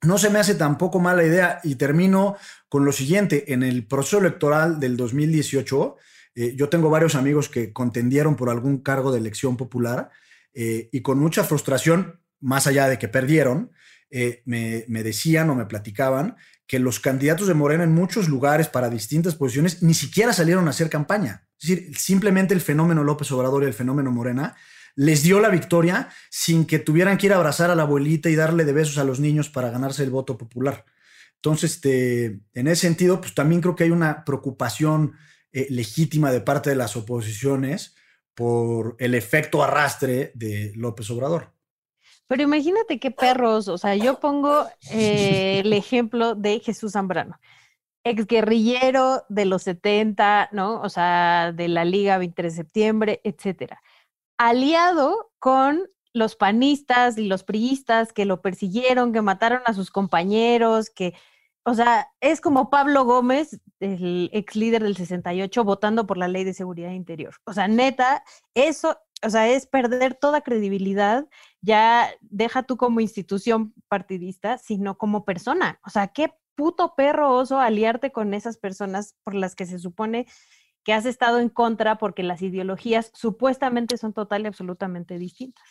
[0.00, 1.60] no se me hace tampoco mala idea.
[1.62, 2.36] Y termino
[2.70, 5.98] con lo siguiente, en el proceso electoral del 2018,
[6.34, 10.10] eh, yo tengo varios amigos que contendieron por algún cargo de elección popular
[10.54, 13.72] eh, y con mucha frustración, más allá de que perdieron,
[14.10, 18.90] eh, me, decían o me platicaban que los candidatos de Morena en muchos lugares para
[18.90, 21.46] distintas posiciones ni siquiera salieron a hacer campaña.
[21.60, 24.54] Es decir, simplemente el fenómeno López Obrador y el fenómeno Morena
[24.94, 28.34] les dio la victoria sin que tuvieran que ir a abrazar a la abuelita y
[28.34, 30.84] darle de besos a los niños para ganarse el voto popular.
[31.36, 35.14] Entonces, este, en ese sentido, pues también creo que hay una preocupación
[35.52, 37.94] eh, legítima de parte de las oposiciones
[38.34, 41.52] por el efecto arrastre de López Obrador.
[42.26, 47.38] Pero imagínate qué perros, o sea, yo pongo eh, el ejemplo de Jesús Zambrano,
[48.04, 50.80] exguerrillero de los 70, ¿no?
[50.80, 53.82] O sea, de la Liga 23 de septiembre, etcétera.
[54.38, 60.88] Aliado con los panistas y los priistas que lo persiguieron, que mataron a sus compañeros,
[60.88, 61.14] que
[61.64, 66.44] o sea, es como Pablo Gómez, el ex líder del 68, votando por la ley
[66.44, 67.34] de seguridad interior.
[67.44, 68.22] O sea, neta,
[68.54, 71.26] eso, o sea, es perder toda credibilidad.
[71.60, 75.80] Ya deja tú como institución partidista, sino como persona.
[75.84, 80.26] O sea, qué puto perro oso aliarte con esas personas por las que se supone
[80.84, 85.64] que has estado en contra porque las ideologías supuestamente son total y absolutamente distintas.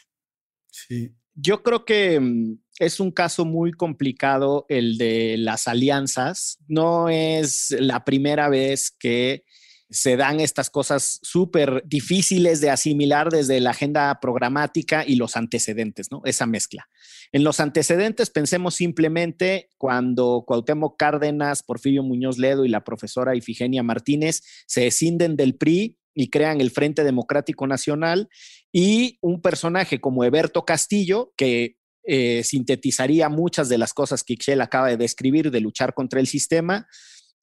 [0.67, 6.57] Sí, yo creo que mm, es un caso muy complicado el de las alianzas.
[6.67, 9.43] No es la primera vez que
[9.91, 16.09] se dan estas cosas súper difíciles de asimilar desde la agenda programática y los antecedentes,
[16.09, 16.23] ¿no?
[16.25, 16.89] Esa mezcla.
[17.31, 23.83] En los antecedentes pensemos simplemente cuando Cuauhtémoc Cárdenas, Porfirio Muñoz Ledo y la profesora Ifigenia
[23.83, 28.27] Martínez se escinden del PRI y crean el Frente Democrático Nacional
[28.71, 34.61] y un personaje como Eberto Castillo, que eh, sintetizaría muchas de las cosas que Ixchel
[34.61, 36.87] acaba de describir de luchar contra el sistema,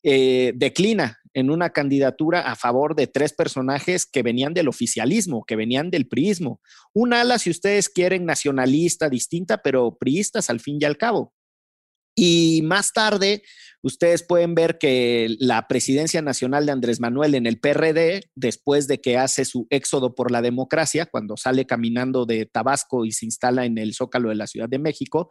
[0.02, 5.56] eh, declina en una candidatura a favor de tres personajes que venían del oficialismo, que
[5.56, 6.60] venían del priismo.
[6.92, 11.34] Un ala, si ustedes quieren, nacionalista, distinta, pero priistas al fin y al cabo.
[12.20, 13.44] Y más tarde,
[13.80, 19.00] ustedes pueden ver que la presidencia nacional de Andrés Manuel en el PRD, después de
[19.00, 23.66] que hace su éxodo por la democracia, cuando sale caminando de Tabasco y se instala
[23.66, 25.30] en el Zócalo de la Ciudad de México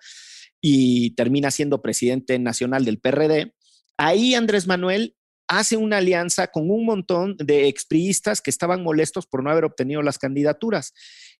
[0.62, 3.54] y termina siendo presidente nacional del PRD,
[3.98, 5.18] ahí Andrés Manuel
[5.50, 10.02] hace una alianza con un montón de expriistas que estaban molestos por no haber obtenido
[10.02, 10.94] las candidaturas.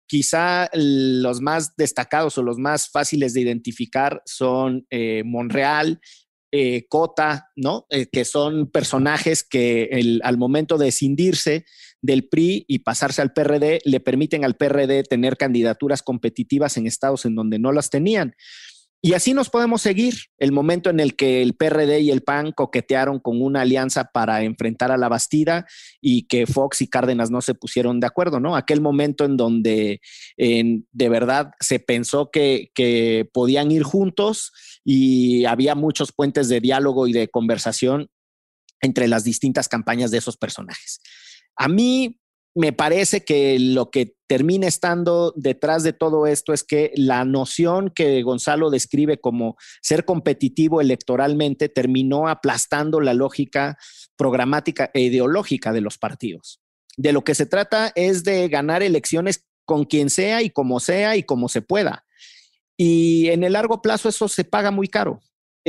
[0.08, 6.00] Quizá los más destacados o los más fáciles de identificar son eh, Monreal,
[6.52, 7.86] eh, Cota, ¿no?
[7.90, 11.66] Eh, que son personajes que al momento de escindirse
[12.02, 17.26] del PRI y pasarse al PRD, le permiten al PRD tener candidaturas competitivas en estados
[17.26, 18.34] en donde no las tenían.
[19.02, 20.16] Y así nos podemos seguir.
[20.40, 24.44] El momento en el que el PRD y el PAN coquetearon con una alianza para
[24.44, 25.68] enfrentar a la Bastida
[26.02, 28.56] y que Fox y Cárdenas no se pusieron de acuerdo, ¿no?
[28.56, 30.02] Aquel momento en donde
[30.38, 34.52] de verdad se pensó que, que podían ir juntos
[34.84, 38.10] y había muchos puentes de diálogo y de conversación
[38.82, 41.00] entre las distintas campañas de esos personajes.
[41.56, 42.20] A mí
[42.56, 47.92] me parece que lo que termina estando detrás de todo esto es que la noción
[47.92, 53.78] que Gonzalo describe como ser competitivo electoralmente terminó aplastando la lógica
[54.16, 56.60] programática e ideológica de los partidos.
[56.98, 61.16] De lo que se trata es de ganar elecciones con quien sea y como sea
[61.16, 62.06] y como se pueda.
[62.76, 65.20] Y en el largo plazo eso se paga muy caro.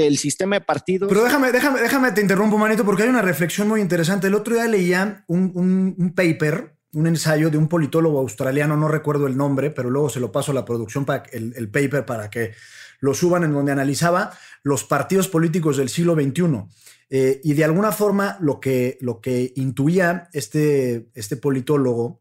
[0.07, 1.09] El sistema de partidos.
[1.09, 4.29] Pero déjame, déjame, déjame, te interrumpo, manito, porque hay una reflexión muy interesante.
[4.29, 5.51] El otro día leía un,
[5.99, 10.21] un, paper, un ensayo de un politólogo australiano, no recuerdo el nombre, pero luego se
[10.21, 12.53] lo paso a la producción para el, el paper para que
[13.01, 14.33] lo suban, en donde analizaba
[14.63, 16.65] los partidos políticos del siglo XXI.
[17.11, 22.21] Eh, y de alguna forma lo que, lo que intuía este, este politólogo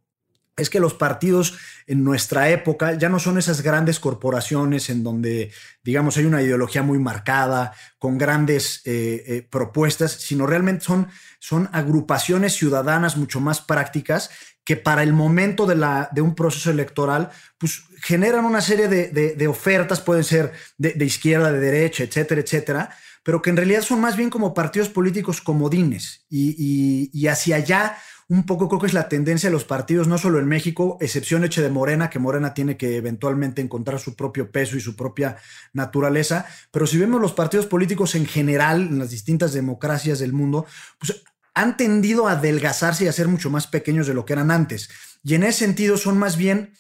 [0.58, 5.52] es que los partidos en nuestra época ya no son esas grandes corporaciones en donde,
[5.84, 11.08] digamos, hay una ideología muy marcada, con grandes eh, eh, propuestas, sino realmente son,
[11.40, 14.32] son agrupaciones ciudadanas mucho más prácticas
[14.66, 19.48] que para el momento de, la, de un proceso electoral, pues generan una serie de,
[19.48, 22.90] ofertas, pueden ser de, izquierda, de derecha, etcétera, etcétera,
[23.24, 27.98] pero que en realidad son más bien como partidos políticos comodines y, y hacia allá
[28.30, 31.46] un poco creo que es la tendencia de los partidos, no solo en México, excepción
[31.46, 35.38] hecha de Morena, que Morena tiene que eventualmente encontrar su propio peso y su propia
[35.74, 40.66] naturaleza, pero si vemos los partidos políticos en general, en las distintas democracias del mundo,
[41.00, 44.52] pues han tendido a adelgazarse y a ser mucho más pequeños de lo que eran
[44.52, 44.90] antes.
[45.24, 46.74] Y en ese sentido son más bien...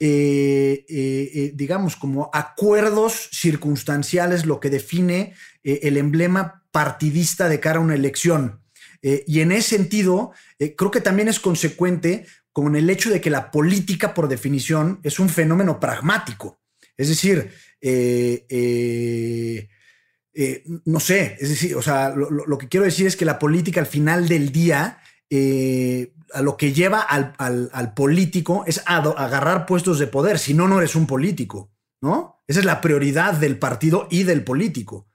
[0.00, 7.78] Eh, eh, eh, digamos, como acuerdos circunstanciales, lo que define el emblema partidista de cara
[7.78, 8.60] a una elección.
[9.02, 13.20] Eh, y en ese sentido, eh, creo que también es consecuente con el hecho de
[13.20, 16.60] que la política, por definición, es un fenómeno pragmático.
[16.96, 19.68] Es decir, eh,
[20.84, 23.86] no sé, es decir, o sea, lo, que quiero decir es que la política al
[23.86, 25.00] final del día,
[26.32, 30.96] a lo que lleva al, político es agarrar puestos de poder, si no, no eres
[30.96, 32.42] un político, ¿no?
[32.48, 35.06] Esa es la prioridad del partido y del político.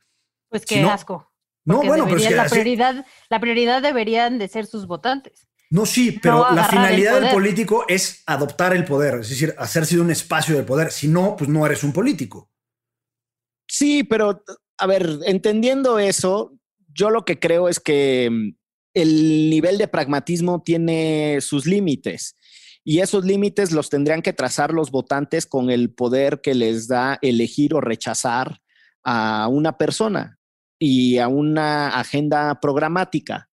[0.49, 1.32] Pues qué asco.
[1.65, 5.47] No, bueno, pero la, prioridad, la prioridad deberían de ser sus votantes.
[5.69, 10.04] No, sí, pero la finalidad del político es adoptar el poder, es decir, hacer sido
[10.04, 10.91] un espacio de poder.
[10.91, 12.52] Si no, pues no eres un político.
[13.67, 14.43] Sí, pero
[14.78, 16.54] a ver, entendiendo eso,
[16.93, 18.56] yo lo que creo es que mm,
[18.93, 22.36] el nivel de pragmatismo tiene sus límites
[22.84, 27.17] y esos límites los tendrían que trazar los votantes con el poder que les da
[27.21, 28.60] elegir o rechazar
[29.04, 30.38] a una persona
[30.85, 33.47] y a una agenda programática,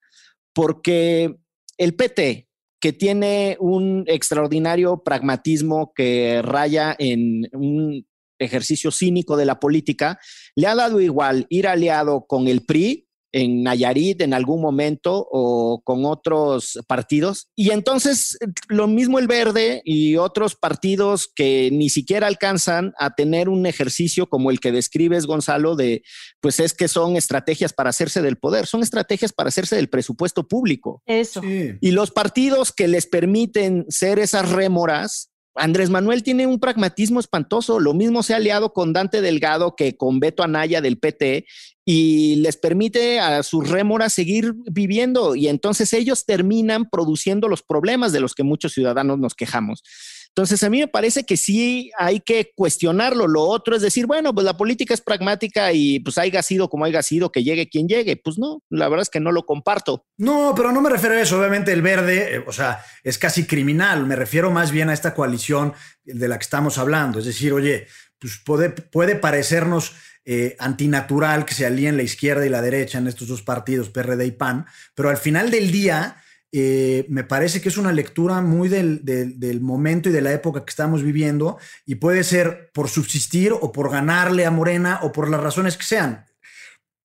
[0.52, 1.36] porque
[1.78, 2.48] el PT,
[2.80, 8.04] que tiene un extraordinario pragmatismo que raya en un
[8.40, 10.18] ejercicio cínico de la política,
[10.56, 15.82] le ha dado igual ir aliado con el PRI en Nayarit en algún momento o
[15.84, 17.48] con otros partidos.
[17.56, 18.38] Y entonces
[18.68, 24.28] lo mismo el verde y otros partidos que ni siquiera alcanzan a tener un ejercicio
[24.28, 26.02] como el que describes, Gonzalo, de
[26.40, 30.48] pues es que son estrategias para hacerse del poder, son estrategias para hacerse del presupuesto
[30.48, 31.02] público.
[31.06, 31.42] Eso.
[31.44, 37.80] Y los partidos que les permiten ser esas rémoras, Andrés Manuel tiene un pragmatismo espantoso.
[37.80, 41.46] Lo mismo se ha aliado con Dante Delgado que con Beto Anaya del PT
[41.84, 48.12] y les permite a sus rémoras seguir viviendo y entonces ellos terminan produciendo los problemas
[48.12, 49.82] de los que muchos ciudadanos nos quejamos.
[50.30, 53.26] Entonces, a mí me parece que sí hay que cuestionarlo.
[53.26, 56.84] Lo otro es decir, bueno, pues la política es pragmática y pues haya sido como
[56.84, 58.16] haya sido, que llegue quien llegue.
[58.16, 60.06] Pues no, la verdad es que no lo comparto.
[60.16, 61.38] No, pero no me refiero a eso.
[61.38, 64.06] Obviamente el verde, eh, o sea, es casi criminal.
[64.06, 67.18] Me refiero más bien a esta coalición de la que estamos hablando.
[67.18, 67.88] Es decir, oye,
[68.20, 73.08] pues puede, puede parecernos eh, antinatural que se alíen la izquierda y la derecha en
[73.08, 77.68] estos dos partidos, PRD y PAN, pero al final del día eh, me parece que
[77.68, 82.24] es una lectura muy del, momento y de la época que estamos viviendo y puede
[82.24, 86.26] ser por subsistir o por ganarle a Morena o por las razones que sean.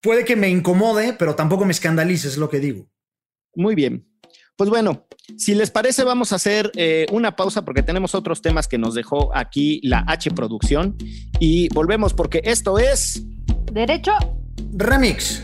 [0.01, 2.87] Puede que me incomode, pero tampoco me escandalice, es lo que digo.
[3.55, 4.07] Muy bien.
[4.55, 5.05] Pues bueno,
[5.37, 8.93] si les parece, vamos a hacer eh, una pausa porque tenemos otros temas que nos
[8.93, 10.95] dejó aquí la H Producción
[11.39, 13.23] y volvemos porque esto es...
[13.71, 14.13] Derecho.
[14.73, 15.43] Remix.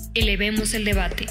[0.13, 1.25] Elevemos el debate.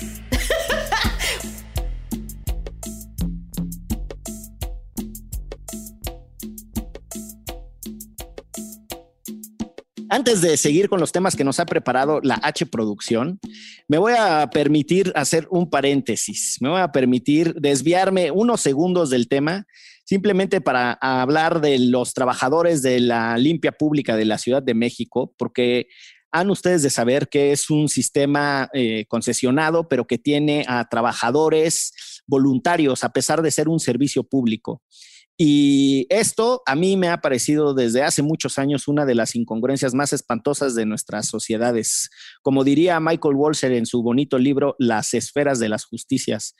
[10.09, 13.39] Antes de seguir con los temas que nos ha preparado la H Producción,
[13.87, 16.57] me voy a permitir hacer un paréntesis.
[16.61, 19.67] Me voy a permitir desviarme unos segundos del tema
[20.05, 25.33] simplemente para hablar de los trabajadores de la limpia pública de la Ciudad de México,
[25.39, 25.87] porque
[26.33, 31.93] han ustedes de saber que es un sistema eh, concesionado, pero que tiene a trabajadores
[32.27, 34.83] voluntarios, a pesar de ser un servicio público.
[35.43, 39.95] Y esto a mí me ha parecido desde hace muchos años una de las incongruencias
[39.95, 42.11] más espantosas de nuestras sociedades.
[42.43, 46.55] Como diría Michael Walzer en su bonito libro Las esferas de las justicias,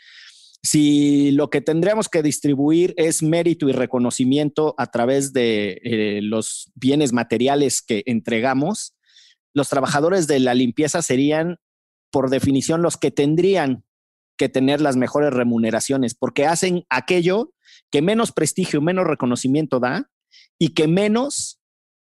[0.63, 6.71] si lo que tendríamos que distribuir es mérito y reconocimiento a través de eh, los
[6.75, 8.95] bienes materiales que entregamos,
[9.55, 11.59] los trabajadores de la limpieza serían,
[12.11, 13.85] por definición, los que tendrían
[14.37, 17.53] que tener las mejores remuneraciones, porque hacen aquello
[17.91, 20.11] que menos prestigio, menos reconocimiento da
[20.59, 21.61] y que menos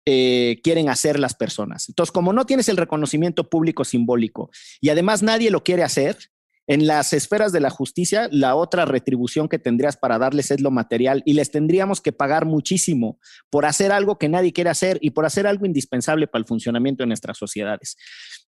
[0.07, 1.89] eh, quieren hacer las personas.
[1.89, 6.19] Entonces, como no tienes el reconocimiento público simbólico y además nadie lo quiere hacer,
[6.67, 10.71] en las esferas de la justicia, la otra retribución que tendrías para darles es lo
[10.71, 13.19] material y les tendríamos que pagar muchísimo
[13.51, 17.03] por hacer algo que nadie quiere hacer y por hacer algo indispensable para el funcionamiento
[17.03, 17.97] de nuestras sociedades.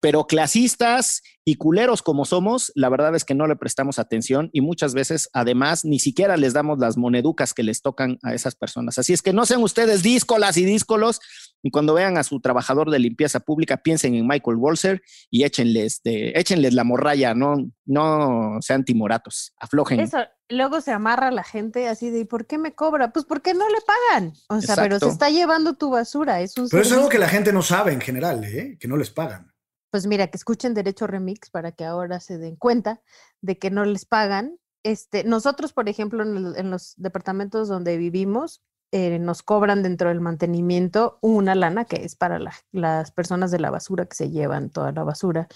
[0.02, 4.62] Pero clasistas y culeros como somos, la verdad es que no le prestamos atención y
[4.62, 9.00] muchas veces, además, ni siquiera les damos las moneducas que les tocan a esas personas.
[9.00, 11.22] Así es que no sean ustedes díscolas y díscolos
[11.65, 15.01] y cuando vean a su trabajador de limpieza pública, piensen en Michael Walzer
[15.32, 19.99] y échenles, de, échenles la morralla, no, no sean timoratos, aflojen.
[19.99, 23.12] Eso, luego se amarra la gente así de, ¿por qué me cobra?
[23.12, 24.34] Pues porque no le pagan.
[24.49, 26.39] O sea, pero se está llevando tu basura.
[26.39, 28.78] Es un pero es algo que la gente no sabe en general, ¿eh?
[28.80, 29.56] que no les pagan
[29.95, 33.01] pues mira, que escuchen Derecho Remix para que ahora se den cuenta
[33.39, 34.60] de que no les pagan.
[34.84, 41.19] Este, nosotros, por ejemplo, en, los departamentos donde vivimos, eh, nos cobran dentro del mantenimiento
[41.21, 42.39] una lana que es para
[42.71, 45.48] las personas de la basura que se llevan toda la basura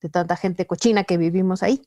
[0.00, 1.82] de tanta gente cochina que vivimos ahí.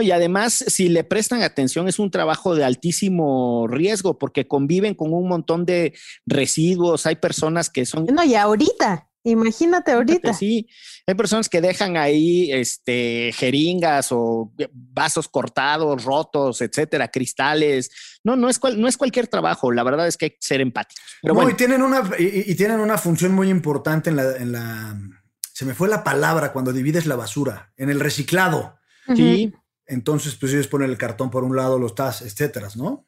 [0.00, 5.12] y además, si le prestan atención, es un trabajo de altísimo riesgo porque conviven con
[5.12, 5.94] un montón de
[6.26, 7.06] residuos.
[7.06, 8.06] Hay personas que son.
[8.06, 10.32] No, y ahorita, Imagínate ahorita.
[10.32, 10.68] Sí,
[11.06, 17.90] hay personas que dejan ahí este, jeringas o vasos cortados, rotos, etcétera, cristales.
[18.24, 19.72] No, no es, no es cualquier trabajo.
[19.72, 21.04] La verdad es que hay que ser empáticos.
[21.22, 24.98] Pero y tienen, una, y, tienen una función muy importante en la, en la.
[25.52, 28.78] Se me fue la palabra cuando divides la basura, en el reciclado.
[29.14, 29.52] Sí.
[29.86, 33.07] Entonces, pues ellos ponen el cartón por un lado, los tas, etcétera, ¿no?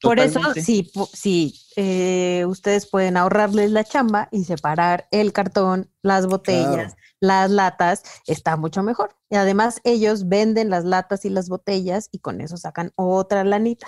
[0.00, 6.26] Por eso, sí, sí eh, ustedes pueden ahorrarles la chamba y separar el cartón, las
[6.26, 9.16] botellas, las latas, está mucho mejor.
[9.30, 13.86] Y además ellos venden las latas y las botellas y con eso sacan otra lanita.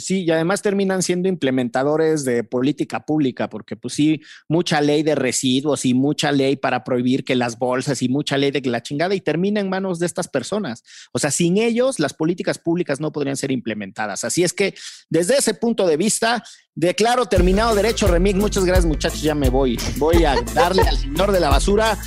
[0.00, 5.14] Sí, y además terminan siendo implementadores de política pública, porque pues sí, mucha ley de
[5.14, 9.14] residuos y mucha ley para prohibir que las bolsas y mucha ley de la chingada
[9.14, 10.82] y termina en manos de estas personas.
[11.12, 14.24] O sea, sin ellos las políticas públicas no podrían ser implementadas.
[14.24, 14.74] Así es que
[15.10, 16.42] desde ese punto de vista,
[16.74, 18.38] declaro terminado derecho remix.
[18.38, 19.78] Muchas gracias muchachos, ya me voy.
[19.96, 21.98] Voy a darle al señor de la basura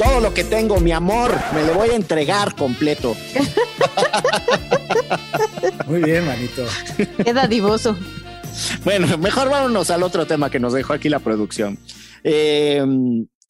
[0.00, 3.14] todo lo que tengo, mi amor, me lo voy a entregar completo.
[5.90, 6.64] Muy bien, manito.
[7.24, 7.98] Queda divoso.
[8.84, 11.80] Bueno, mejor vámonos al otro tema que nos dejó aquí la producción.
[12.22, 12.80] Eh,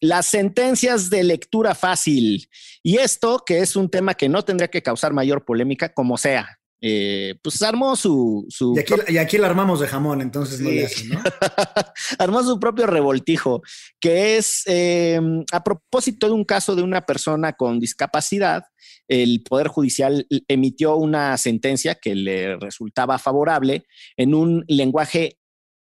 [0.00, 2.48] las sentencias de lectura fácil.
[2.82, 6.58] Y esto, que es un tema que no tendría que causar mayor polémica, como sea.
[6.82, 8.48] Eh, pues armó su...
[8.74, 11.20] y, aquí, y, aquí, la armamos de jamón, entonces no le hacen, ¿no?
[12.18, 13.60] armó su propio revoltijo,
[14.00, 18.64] que es em, a propósito de un caso de una persona con discapacidad,
[19.10, 23.84] el Poder Judicial emitió una sentencia que le resultaba favorable
[24.16, 25.38] en un lenguaje,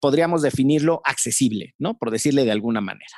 [0.02, 1.95] podríamos definirlo, accesible, ¿no?
[1.95, 3.15] Por decirle de alguna manera.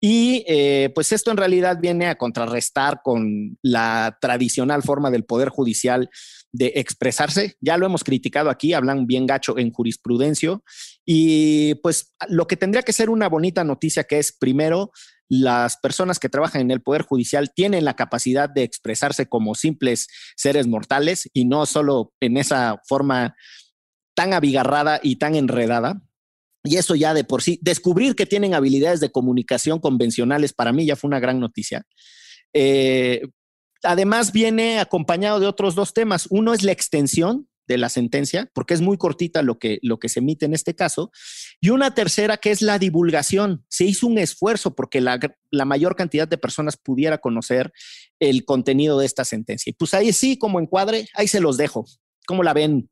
[0.00, 5.48] Y eh, pues esto en realidad viene a contrarrestar con la tradicional forma del Poder
[5.48, 6.08] Judicial
[6.52, 7.56] de expresarse.
[7.60, 10.60] Ya lo hemos criticado aquí, hablan bien gacho en jurisprudencia.
[11.04, 14.92] Y pues lo que tendría que ser una bonita noticia que es, primero,
[15.28, 20.08] las personas que trabajan en el Poder Judicial tienen la capacidad de expresarse como simples
[20.36, 23.34] seres mortales y no solo en esa forma
[24.14, 26.02] tan abigarrada y tan enredada.
[26.64, 30.86] Y eso ya de por sí, descubrir que tienen habilidades de comunicación convencionales para mí
[30.86, 31.84] ya fue una gran noticia.
[32.52, 33.22] Eh,
[33.82, 36.26] además viene acompañado de otros dos temas.
[36.30, 40.08] Uno es la extensión de la sentencia, porque es muy cortita lo que, lo que
[40.08, 41.10] se emite en este caso.
[41.60, 43.64] Y una tercera que es la divulgación.
[43.68, 45.18] Se hizo un esfuerzo porque la,
[45.50, 47.72] la mayor cantidad de personas pudiera conocer
[48.20, 49.70] el contenido de esta sentencia.
[49.70, 51.86] Y pues ahí sí, como encuadre, ahí se los dejo.
[52.26, 52.88] ¿Cómo la ven?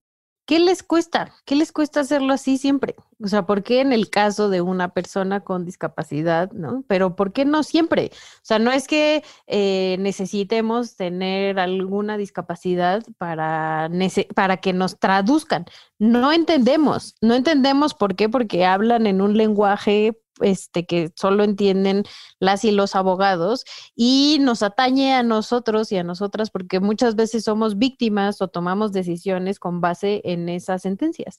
[0.50, 1.32] ¿Qué les cuesta?
[1.44, 2.96] ¿Qué les cuesta hacerlo así siempre?
[3.22, 6.82] O sea, ¿por qué en el caso de una persona con discapacidad, no?
[6.88, 8.10] Pero ¿por qué no siempre?
[8.12, 13.88] O sea, no es que eh, necesitemos tener alguna discapacidad para,
[14.34, 15.66] para que nos traduzcan.
[16.00, 22.04] No entendemos, no entendemos por qué, porque hablan en un lenguaje este, que solo entienden
[22.38, 23.64] las y los abogados
[23.94, 28.92] y nos atañe a nosotros y a nosotras porque muchas veces somos víctimas o tomamos
[28.92, 31.38] decisiones con base en esas sentencias.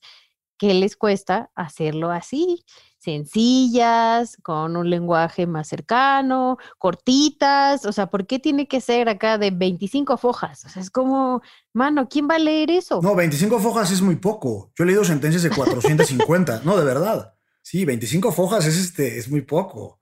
[0.62, 2.64] ¿Qué les cuesta hacerlo así?
[3.00, 9.40] Sencillas, con un lenguaje más cercano, cortitas, o sea, ¿por qué tiene que ser acá
[9.40, 10.64] de 25 fojas?
[10.66, 11.42] O sea, es como,
[11.74, 13.00] mano, ¿quién va a leer eso?
[13.02, 14.72] No, 25 fojas es muy poco.
[14.76, 17.31] Yo he leído sentencias de 450, no, de verdad.
[17.62, 20.02] Sí, 25 fojas es, este, es muy poco.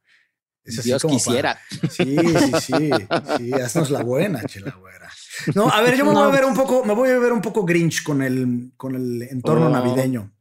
[0.64, 1.60] Es Dios quisiera.
[1.90, 2.90] Sí, sí, sí,
[3.38, 5.10] sí, haznos la buena, chela güera.
[5.56, 7.42] No, a ver, yo me voy a ver un poco, me voy a ver un
[7.42, 9.70] poco Grinch con el, con el entorno oh.
[9.70, 10.34] navideño.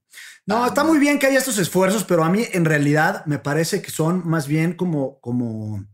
[0.47, 3.83] No, está muy bien que haya estos esfuerzos, pero a mí en realidad me parece
[3.83, 5.87] que son más bien como, como,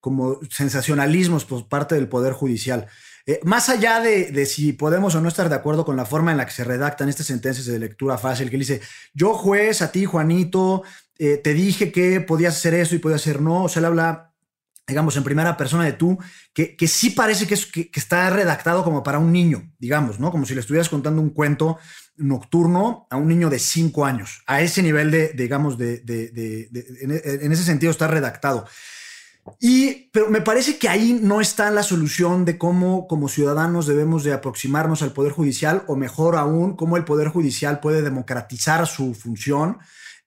[0.00, 2.88] como sensacionalismos por parte del Poder Judicial.
[3.28, 6.36] Eh, más allá de, si podemos o no estar de acuerdo con la forma en
[6.36, 8.80] la que se redactan estas sentencias de lectura fácil, que dice,
[9.14, 10.84] yo juez, a ti Juanito,
[11.18, 14.32] eh, te dije que podías hacer eso y podías hacer no, o sea, él habla,
[14.86, 16.16] digamos, en primera persona de tú,
[16.54, 20.30] que, que sí parece que, es, que, está redactado como para un niño, digamos, ¿no?
[20.30, 21.78] Como si le estuvieras contando un cuento
[22.16, 24.42] nocturno a un niño de 5 años.
[24.46, 26.02] A ese nivel de, digamos, de,
[27.02, 28.66] en, ese sentido está redactado.
[29.60, 34.24] Y, pero me parece que ahí no está la solución de cómo como ciudadanos debemos
[34.24, 39.14] de aproximarnos al Poder Judicial o mejor aún, cómo el Poder Judicial puede democratizar su
[39.14, 39.78] función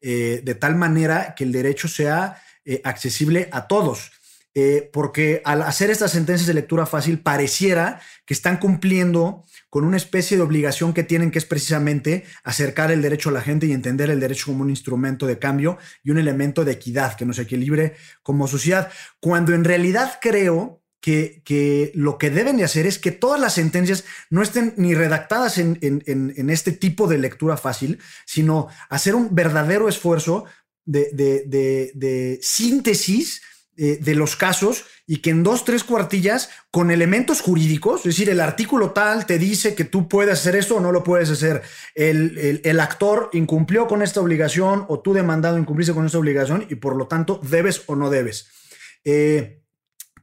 [0.02, 4.12] eh, de tal manera que el derecho sea eh, accesible a todos.
[4.56, 9.98] Eh, porque al hacer estas sentencias de lectura fácil pareciera que están cumpliendo con una
[9.98, 13.74] especie de obligación que tienen, que es precisamente acercar el derecho a la gente y
[13.74, 17.38] entender el derecho como un instrumento de cambio y un elemento de equidad que nos
[17.38, 22.98] equilibre como sociedad, cuando en realidad creo que, que, lo que deben de hacer es
[22.98, 28.00] que todas las sentencias no estén ni redactadas en, en, este tipo de lectura fácil,
[28.26, 30.46] sino hacer un verdadero esfuerzo
[30.86, 33.42] de, de, de síntesis
[33.82, 38.30] eh, de los casos y que en dos, tres cuartillas, con elementos jurídicos, es decir,
[38.30, 41.62] el artículo tal te dice que tú puedes hacer esto o no lo puedes hacer,
[41.96, 46.98] el, actor incumplió con esta obligación o tú demandado incumpliste con esta obligación y por
[46.98, 48.50] lo tanto debes o no debes.
[49.06, 49.64] Eh,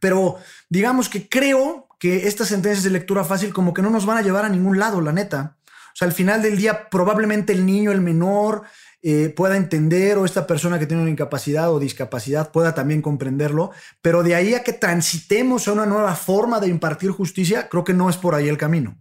[0.00, 0.36] pero
[0.68, 4.22] digamos que creo que estas sentencias de lectura fácil como que no nos van a
[4.22, 5.56] llevar a ningún lado, la neta.
[5.64, 8.64] O sea, al final del día probablemente el niño, el menor,
[9.08, 13.70] eh, pueda entender o esta persona que tiene una incapacidad o discapacidad pueda también comprenderlo,
[14.02, 17.94] pero de ahí a que transitemos a una nueva forma de impartir justicia, creo que
[17.94, 19.00] no es por ahí el camino.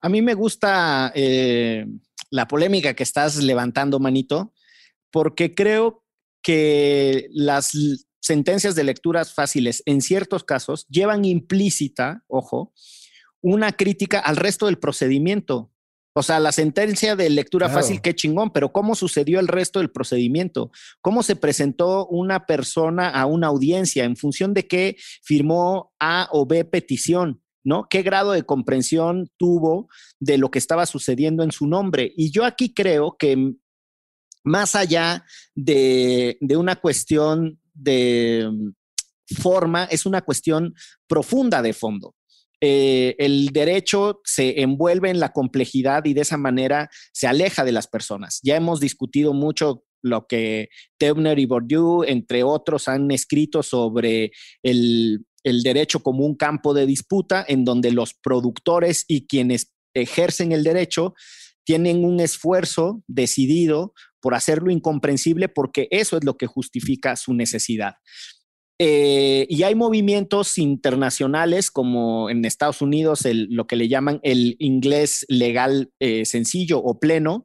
[0.00, 1.84] A mí me gusta eh,
[2.30, 4.54] la polémica que estás levantando, Manito,
[5.10, 6.02] porque creo
[6.40, 7.72] que las
[8.18, 12.72] sentencias de lecturas fáciles en ciertos casos llevan implícita, ojo,
[13.42, 15.70] una crítica al resto del procedimiento.
[16.14, 19.90] O sea, la sentencia de lectura fácil, qué chingón, pero ¿cómo sucedió el resto del
[19.90, 20.70] procedimiento?
[21.00, 24.04] ¿Cómo se presentó una persona a una audiencia?
[24.04, 27.40] ¿En función de qué firmó A o B petición?
[27.64, 27.86] ¿No?
[27.88, 29.88] ¿Qué grado de comprensión tuvo
[30.18, 32.12] de lo que estaba sucediendo en su nombre?
[32.16, 33.54] Y yo aquí creo que
[34.44, 40.74] más allá de, de una cuestión de mm, forma, es una cuestión
[41.06, 42.14] profunda de fondo.
[42.64, 47.72] Eh, el derecho se envuelve en la complejidad y de esa manera se aleja de
[47.72, 48.38] las personas.
[48.44, 54.30] Ya hemos discutido mucho lo que Tebner y Bourdieu, entre otros, han escrito sobre
[54.62, 60.62] el derecho como un campo de disputa en donde los productores y quienes ejercen el
[60.62, 61.14] derecho
[61.64, 67.94] tienen un esfuerzo decidido por hacerlo incomprensible porque eso es lo que justifica su necesidad.
[68.84, 75.24] Eh, y hay movimientos internacionales como en Estados Unidos, lo que le llaman el inglés
[75.28, 77.44] legal eh, sencillo o pleno,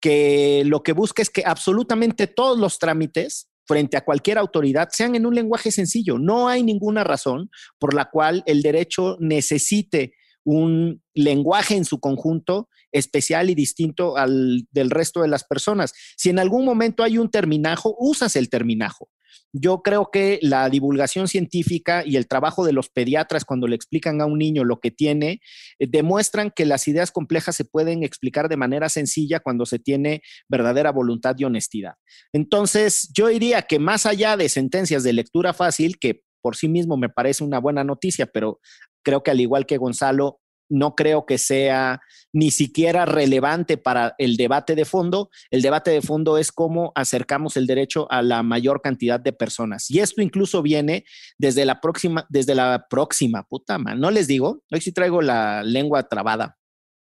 [0.00, 5.14] que lo que busca es que absolutamente todos los trámites frente a cualquier autoridad sean
[5.16, 6.18] en un lenguaje sencillo.
[6.18, 10.14] No hay ninguna razón por la cual el derecho necesite
[10.44, 15.92] un lenguaje en su conjunto especial y distinto al del resto de las personas.
[16.16, 19.10] Si en algún momento hay un terminajo, usas el terminajo.
[19.52, 24.20] Yo creo que la divulgación científica y el trabajo de los pediatras cuando le explican
[24.20, 25.40] a un niño lo que tiene,
[25.78, 30.22] eh, demuestran que las ideas complejas se pueden explicar de manera sencilla cuando se tiene
[30.48, 31.94] verdadera voluntad y honestidad.
[32.32, 36.96] Entonces, yo diría que más allá de sentencias de lectura fácil, que por sí mismo
[36.96, 38.60] me parece una buena noticia, pero
[39.02, 42.00] creo que al igual que Gonzalo, no creo que sea
[42.32, 45.30] ni siquiera relevante para el debate de fondo.
[45.50, 49.90] El debate de fondo es cómo acercamos el derecho a la mayor cantidad de personas.
[49.90, 51.04] Y esto incluso viene
[51.38, 55.62] desde la próxima, desde la próxima, puta man, no les digo, hoy sí traigo la
[55.62, 56.56] lengua trabada,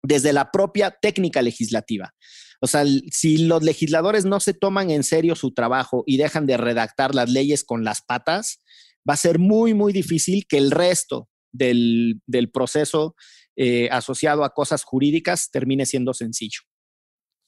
[0.01, 2.13] desde la propia técnica legislativa.
[2.61, 6.57] O sea, si los legisladores no se toman en serio su trabajo y dejan de
[6.57, 8.59] redactar las leyes con las patas,
[9.07, 12.21] va a ser muy, muy difícil que el resto del,
[12.53, 13.15] proceso
[13.55, 16.61] eh, asociado a cosas jurídicas termine siendo sencillo.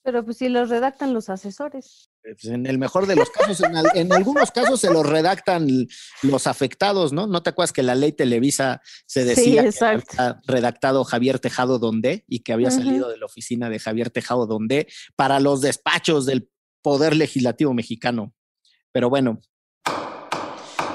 [0.03, 2.11] Pero pues si los redactan los asesores.
[2.21, 3.61] Pues, en el mejor de los casos,
[3.95, 5.87] en, algunos casos se los redactan
[6.21, 7.25] los afectados, ¿no?
[7.25, 12.25] ¿No te acuerdas que la ley Televisa se decía que había redactado Javier Tejado Donde
[12.27, 16.49] y que había salido de la oficina de Javier Tejado Donde para los despachos del
[16.81, 18.33] Poder Legislativo mexicano?
[18.91, 19.39] Pero bueno.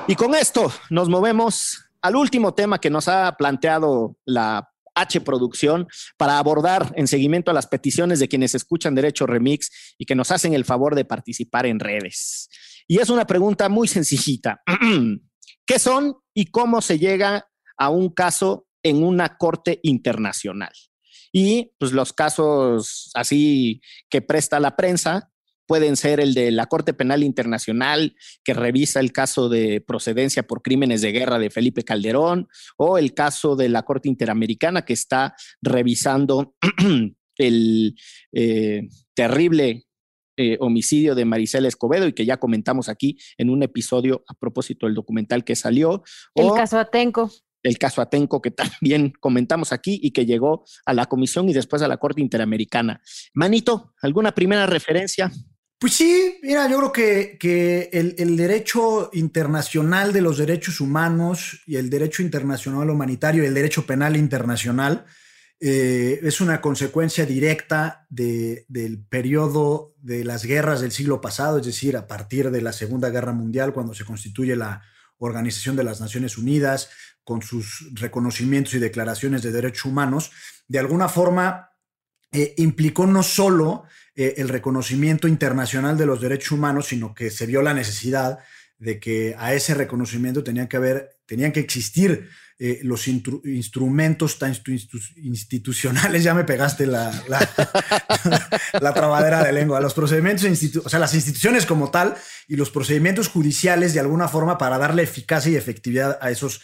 [0.07, 4.71] Y con esto nos movemos al último tema que nos ha planteado la
[5.01, 5.87] H Producción
[6.17, 10.31] para abordar en seguimiento a las peticiones de quienes escuchan Derecho Remix y que nos
[10.31, 12.49] hacen el favor de participar en redes.
[12.87, 14.63] Y es una pregunta muy sencillita.
[15.67, 20.73] ¿Qué son y cómo se llega a un caso en una corte internacional?
[21.33, 25.31] Y pues los casos así que presta la prensa
[25.69, 30.63] pueden ser el de la Corte Penal Internacional, que revisa el caso de procedencia por
[30.63, 32.49] crímenes de guerra de Felipe Calderón,
[32.79, 36.57] o el caso de la Corte Interamericana, que está revisando
[37.37, 37.95] el
[38.33, 39.87] eh, terrible
[40.39, 44.87] eh, homicidio de Maricela Escobedo y que ya comentamos aquí en un episodio a propósito
[44.87, 46.03] del documental que salió.
[46.35, 47.31] El caso Atenco.
[47.63, 48.51] El caso Atenco que
[48.81, 53.03] también comentamos aquí y que llegó a la comisión y después a la Corte Interamericana.
[53.35, 55.31] Manito, ¿alguna primera referencia?
[55.79, 61.89] Pues sí, mira, yo creo que, el, derecho internacional de los derechos humanos y el
[61.89, 65.07] derecho internacional humanitario y el derecho penal internacional
[65.61, 71.97] eh, es una consecuencia directa del periodo de las guerras del siglo pasado, es decir,
[71.97, 74.83] a partir de la Segunda Guerra Mundial, cuando se constituye la
[75.19, 76.91] Organización de las Naciones Unidas,
[77.23, 80.33] con sus reconocimientos y declaraciones de derechos humanos,
[80.67, 81.71] de alguna forma
[82.33, 83.85] eh, implicó no solo
[84.21, 88.41] eh, el reconocimiento internacional de los derechos humanos, sino que se vio la necesidad
[88.77, 94.37] de que a ese reconocimiento tenían que haber, tenían que existir eh, los instrumentos
[95.15, 97.13] institucionales, ya me pegaste la,
[98.81, 100.45] la, trabadera de lengua, los procedimientos,
[100.85, 102.17] o sea, las instituciones como tal
[102.49, 106.63] y los procedimientos judiciales de alguna forma para darle eficacia y efectividad a esos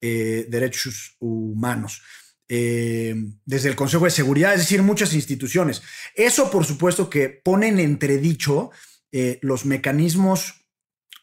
[0.00, 2.02] eh, derechos humanos.
[2.48, 5.82] Eh, desde el Consejo de Seguridad, es decir, muchas instituciones.
[6.14, 8.70] Eso, por supuesto, que pone en entredicho
[9.10, 10.66] eh, los mecanismos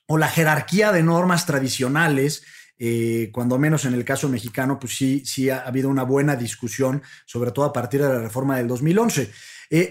[0.06, 2.44] o la jerarquía de normas tradicionales.
[2.78, 7.02] Eh, cuando menos en el caso mexicano, pues sí, sí ha habido una buena discusión,
[7.26, 9.32] sobre todo a partir de la reforma del 2011.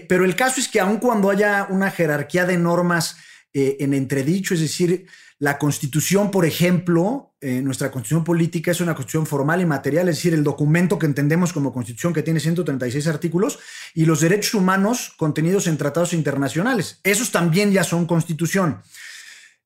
[0.07, 3.17] pero el caso es que aun cuando haya una jerarquía de normas
[3.53, 5.07] en entredicho, es decir,
[5.43, 10.15] la constitución, por ejemplo, eh, nuestra constitución política es una constitución formal y material, es
[10.15, 13.59] decir, el documento que entendemos como constitución que tiene 136 artículos
[13.93, 17.01] y los derechos humanos contenidos en tratados internacionales.
[17.03, 18.83] Esos también ya son constitución.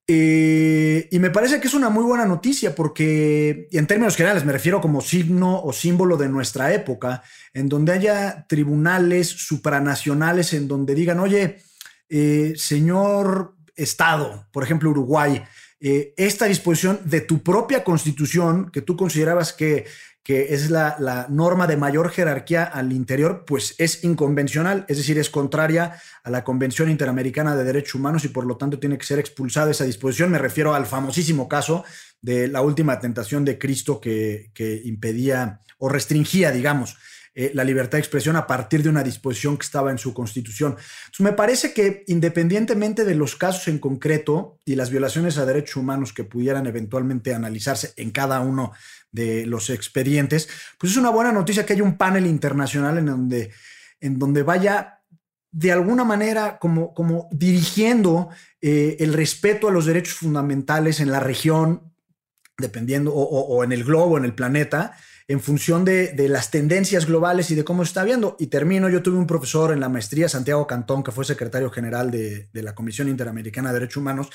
[0.08, 4.52] Eh, y me parece que es una muy buena noticia porque, en términos generales, me
[4.52, 7.22] refiero como signo o símbolo de nuestra época,
[7.54, 11.58] en donde haya tribunales supranacionales en donde digan, oye,
[12.08, 15.44] eh, señor Estado, por ejemplo, Uruguay,
[15.80, 19.86] eh, esta disposición de tu propia constitución, que tú considerabas que,
[20.28, 25.30] que es la, norma de mayor jerarquía al interior, pues es inconvencional, es decir, es
[25.30, 29.18] contraria a la Convención Interamericana de Derechos Humanos y por lo tanto tiene que ser
[29.18, 30.30] expulsada esa disposición.
[30.30, 31.84] Me refiero al famosísimo caso
[32.20, 36.98] de la última tentación de Cristo que, que impedía o restringía, digamos,
[37.40, 40.76] eh, la libertad de expresión a partir de una disposición que estaba en su constitución.
[41.20, 46.12] Me parece que independientemente de los casos en concreto y las violaciones a derechos humanos
[46.12, 48.72] que pudieran eventualmente analizarse en cada uno
[49.12, 50.48] de los expedientes,
[50.80, 53.52] pues es una buena noticia que haya un panel internacional en donde,
[54.00, 54.98] en donde vaya
[55.52, 58.30] de alguna manera como, como dirigiendo
[58.60, 61.92] eh, el respeto a los derechos fundamentales en la región,
[62.58, 64.96] dependiendo, o, o en el globo, en el planeta,
[65.28, 68.34] en función de, las tendencias globales y de cómo se está viendo.
[68.40, 72.10] Y termino, yo tuve un profesor en la maestría, Santiago Cantón, que fue secretario general
[72.10, 74.30] de, la Comisión Interamericana de Derechos Humanos,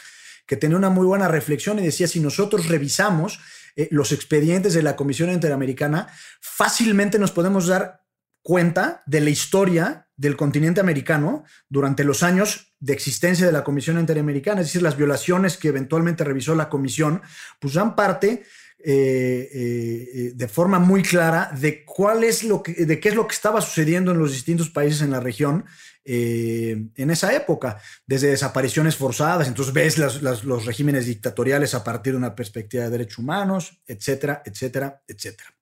[0.46, 3.40] que tenía una muy buena reflexión y decía, si nosotros revisamos
[3.76, 6.08] eh, los expedientes de la Comisión Interamericana,
[6.40, 8.04] fácilmente nos podemos dar
[8.44, 13.98] cuenta de la historia del continente americano durante los años de existencia de la Comisión
[13.98, 17.22] Interamericana, es decir, las violaciones que eventualmente revisó la Comisión,
[17.60, 18.44] pues dan parte
[18.86, 23.26] eh, eh, de forma muy clara de cuál es lo que, de qué es lo
[23.28, 25.64] que estaba sucediendo en los distintos países en la región
[26.04, 32.18] eh, en esa época, desde desapariciones forzadas, entonces ves los regímenes dictatoriales a partir de
[32.18, 35.53] una perspectiva de derechos humanos, etcétera, etcétera, etcétera.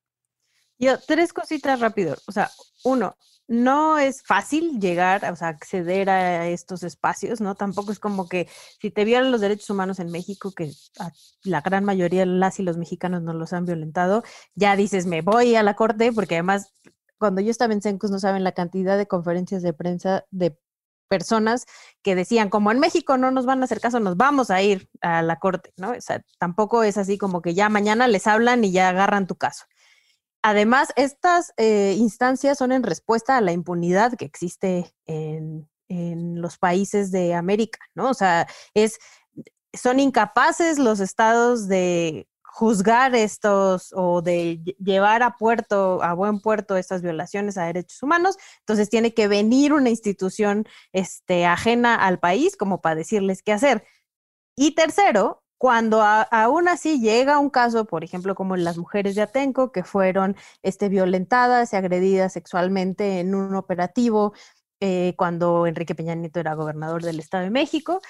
[0.82, 2.16] Yo, tres cositas rápido.
[2.28, 2.50] O sea,
[2.84, 3.16] uno,
[3.48, 7.54] no es fácil llegar, o sea, acceder a estos espacios, ¿no?
[7.54, 8.50] Tampoco es como que
[8.82, 10.72] si te violan los derechos humanos en México, que
[11.44, 14.24] la gran mayoría las y los mexicanos no los han violentado,
[14.56, 16.74] ya dices, me voy a la corte, porque además,
[17.20, 20.58] cuando yo estaba en Sencus, no saben la cantidad de conferencias de prensa de
[21.10, 21.66] personas
[22.02, 24.90] que decían, como en México no nos van a hacer caso, nos vamos a ir
[25.02, 25.92] a la corte, ¿no?
[25.92, 29.36] O sea, tampoco es así como que ya mañana les hablan y ya agarran tu
[29.36, 29.66] caso.
[30.44, 37.12] Además, estas eh, instancias son en respuesta a la impunidad que existe en, los países
[37.12, 38.10] de América, ¿no?
[38.10, 38.98] O sea, es,
[39.74, 46.78] son incapaces los estados de juzgar estos o de llevar a puerto, a buen puerto
[46.78, 52.56] estas violaciones a derechos humanos, entonces tiene que venir una institución este, ajena al país
[52.56, 53.86] como para decirles qué hacer.
[54.56, 59.72] Y tercero, cuando aún así llega un caso, por ejemplo, como las mujeres de Atenco,
[59.72, 64.34] que fueron este, violentadas y agredidas sexualmente en un operativo
[64.80, 68.02] eh, cuando Enrique Peña Nieto era gobernador del Estado de México,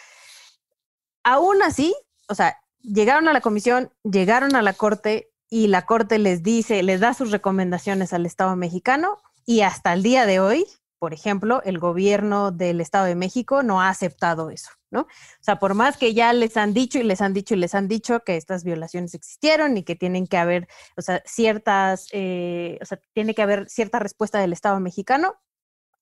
[1.26, 1.94] aún así,
[2.30, 6.82] o sea, llegaron a la comisión, llegaron a la corte y la corte les dice,
[6.84, 10.66] les da sus recomendaciones al Estado mexicano y hasta el día de hoy,
[11.02, 14.70] por ejemplo, el gobierno del Estado de México no ha aceptado eso.
[14.92, 15.02] ¿no?
[15.02, 15.08] O
[15.40, 17.88] sea, por más que ya les han dicho y les han dicho y les han
[17.88, 22.86] dicho que estas violaciones existieron y que tienen que haber, o sea, ciertas, eh, o
[22.86, 25.34] sea, tiene que haber cierta respuesta del Estado mexicano,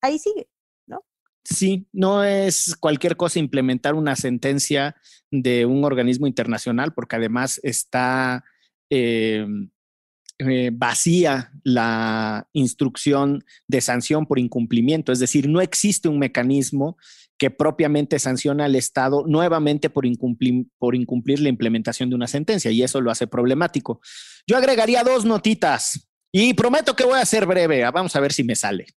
[0.02, 0.50] ahí sigue,
[0.86, 1.06] ¿no?
[1.46, 4.98] Sí, no es cualquier cosa implementar una sentencia
[5.32, 8.44] de un organismo internacional, porque además está
[8.90, 9.48] eh,
[10.42, 16.96] eh, vacía la instrucción de sanción por incumplimiento, es decir, no existe un mecanismo
[17.38, 23.02] que propiamente sanciona al Estado nuevamente por incumplir, la implementación de una sentencia y eso
[23.02, 24.00] lo hace problemático.
[24.48, 28.32] Yo agregaría dos notitas y prometo que voy a ser breve, ah, vamos a ver
[28.32, 28.88] si me sale.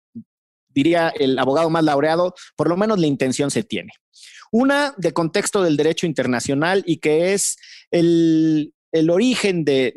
[0.69, 3.93] Diría el abogado más laureado, por lo menos la intención se tiene.
[4.53, 7.57] Una de contexto del derecho internacional y que es
[7.91, 9.93] el, el origen de,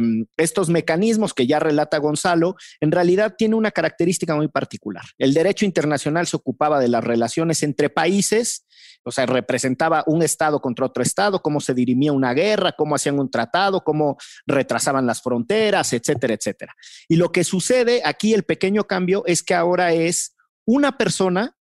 [0.00, 5.04] mm, estos mecanismos que ya relata Gonzalo, en realidad tiene una característica muy particular.
[5.16, 8.66] El derecho internacional se ocupaba de las relaciones entre países,
[9.02, 13.18] o sea, representaba un Estado contra otro Estado, cómo se dirimía una guerra, cómo hacían
[13.18, 16.74] un tratado, cómo retrasaban las fronteras, etcétera, etcétera.
[17.08, 21.56] Y lo que sucede aquí, el pequeño cambio, es que ahora es una persona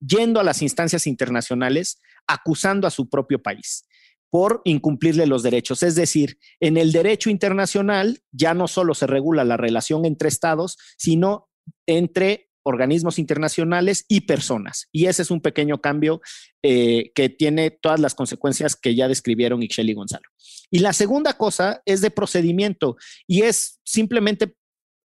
[0.00, 3.84] yendo a las instancias internacionales acusando a su propio país
[4.30, 5.82] por incumplirle los derechos.
[5.82, 10.78] Es decir, en el derecho internacional ya no solo se regula la relación entre estados,
[10.96, 11.48] sino
[11.86, 14.88] entre organismos internacionales y personas.
[14.92, 16.20] Y ese es un pequeño cambio
[16.62, 20.28] eh, que tiene todas las consecuencias que ya describieron Ixchel y Gonzalo.
[20.70, 24.54] Y la segunda cosa es de procedimiento y es simplemente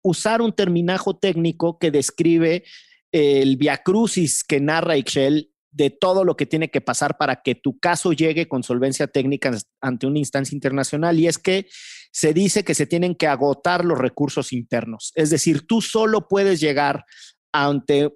[0.03, 2.65] usar un terminajo técnico que describe
[3.11, 7.79] el viacrucis que narra Ixchel de todo lo que tiene que pasar para que tu
[7.79, 9.51] caso llegue con solvencia técnica
[9.81, 11.67] ante una instancia internacional y es que
[12.11, 15.11] se dice que se tienen que agotar los recursos internos.
[15.15, 17.05] Es decir, tú solo puedes llegar
[17.51, 18.11] ante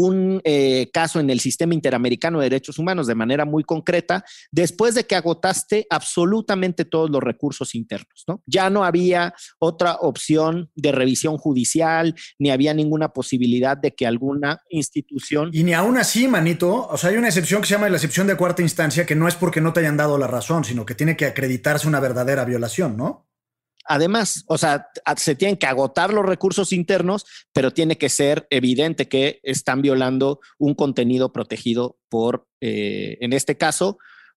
[0.00, 4.94] un eh, caso en el sistema interamericano de derechos humanos de manera muy concreta, después
[4.94, 8.42] de que agotaste absolutamente todos los recursos internos, ¿no?
[8.46, 14.60] Ya no había otra opción de revisión judicial, ni había ninguna posibilidad de que alguna
[14.70, 15.50] institución...
[15.52, 18.26] Y ni aún así, manito, o sea, hay una excepción que se llama la excepción
[18.26, 20.94] de cuarta instancia, que no es porque no te hayan dado la razón, sino que
[20.94, 23.29] tiene que acreditarse una verdadera violación, ¿no?
[23.92, 24.86] Además, o sea,
[25.16, 30.38] se tienen que agotar los recursos internos, pero tiene que ser evidente que están violando
[30.60, 33.98] un contenido protegido por, eh, en este caso,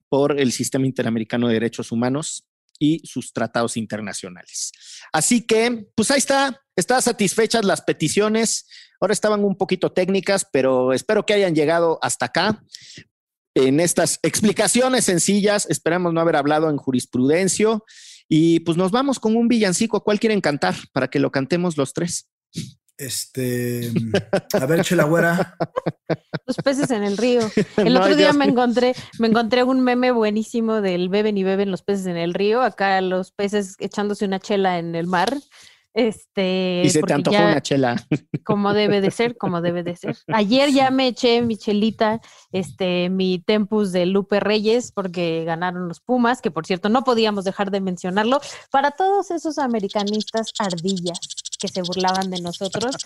[0.09, 2.47] por el Sistema Interamericano de Derechos Humanos
[2.79, 4.71] y sus tratados internacionales.
[5.13, 8.69] Así que, pues ahí está, están satisfechas las peticiones.
[9.01, 12.63] Ahora estaban un poquito técnicas, pero espero que hayan llegado hasta acá
[13.57, 15.69] en estas explicaciones sencillas.
[15.69, 17.81] Esperamos no haber hablado en jurisprudencia
[18.33, 20.05] y pues nos vamos con un villancico.
[20.05, 22.29] ¿Cuál quieren cantar para que lo cantemos los tres?
[22.97, 23.91] Este,
[24.53, 25.57] a ver, Chelagüera.
[26.47, 27.41] Los peces en el río.
[27.77, 31.83] El otro día me encontré, me encontré un meme buenísimo del beben y beben los
[31.83, 32.63] peces en el río.
[32.63, 35.37] Acá los peces echándose una chela en el mar.
[35.93, 37.97] Este, y se te antojó una chela.
[38.45, 40.17] Como debe de ser, como debe de ser.
[40.29, 42.21] Ayer ya me eché mi chelita,
[42.53, 47.45] este, mi tempus de Lupe Reyes, porque ganaron los Pumas, que por cierto no podíamos
[47.45, 48.41] dejar de mencionarlo.
[48.71, 51.19] Para todos esos americanistas ardillas
[51.59, 52.97] que se burlaban de nosotros,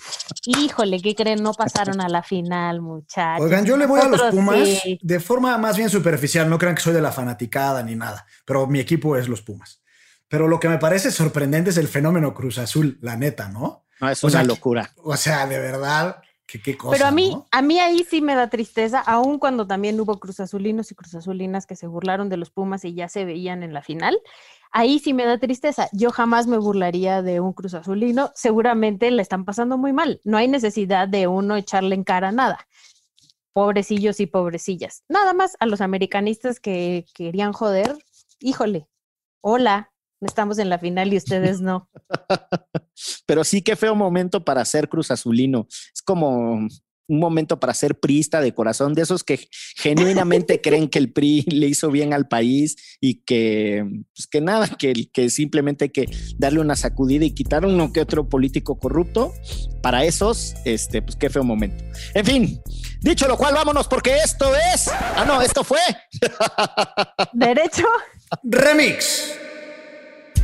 [0.47, 1.43] híjole, ¿qué creen?
[1.43, 3.45] No pasaron a la final, muchachos.
[3.45, 4.59] Oigan, yo le voy a los Pumas
[5.01, 8.67] de forma más bien superficial, no crean que soy de la fanaticada ni nada, pero
[8.67, 9.84] mi equipo es los Pumas.
[10.29, 13.85] Pero lo que me parece sorprendente es el fenómeno Cruz Azul, la neta, ¿no?
[14.01, 14.91] No, es una locura.
[14.97, 16.97] O sea, de verdad, que qué cosa.
[16.97, 20.91] Pero a mí, a mí ahí sí me da tristeza, aun cuando también hubo cruzazulinos
[20.91, 24.19] y cruzazulinas que se burlaron de los Pumas y ya se veían en la final.
[24.73, 25.89] Ahí sí me da tristeza.
[25.93, 28.33] Yo jamás me burlaría de un cruzazulino.
[28.35, 30.21] Seguramente le están pasando muy mal.
[30.25, 32.67] No hay necesidad de uno echarle en cara nada
[33.55, 35.05] pobrecillos y pobrecillas.
[35.09, 37.97] Nada más a los americanistas que querían joder,
[38.41, 38.89] híjole,
[39.41, 39.93] hola,
[40.27, 41.89] estamos en la final y ustedes no.
[43.27, 45.67] Pero sí, qué feo momento para ser Cruz Azulino.
[45.71, 46.69] Es como
[47.07, 51.43] un momento para ser priista de corazón, de esos que genuinamente creen que el PRI
[51.43, 56.07] le hizo bien al país y que, pues que nada, que, que simplemente hay que
[56.39, 59.33] darle una sacudida y quitar uno que otro político corrupto.
[59.83, 61.85] Para esos, este, pues qué feo momento.
[62.15, 62.63] En fin,
[63.03, 64.89] dicho lo cual, vámonos porque esto es.
[64.89, 65.81] Ah, no, esto fue.
[67.35, 67.85] Derecho.
[68.45, 69.35] Remix.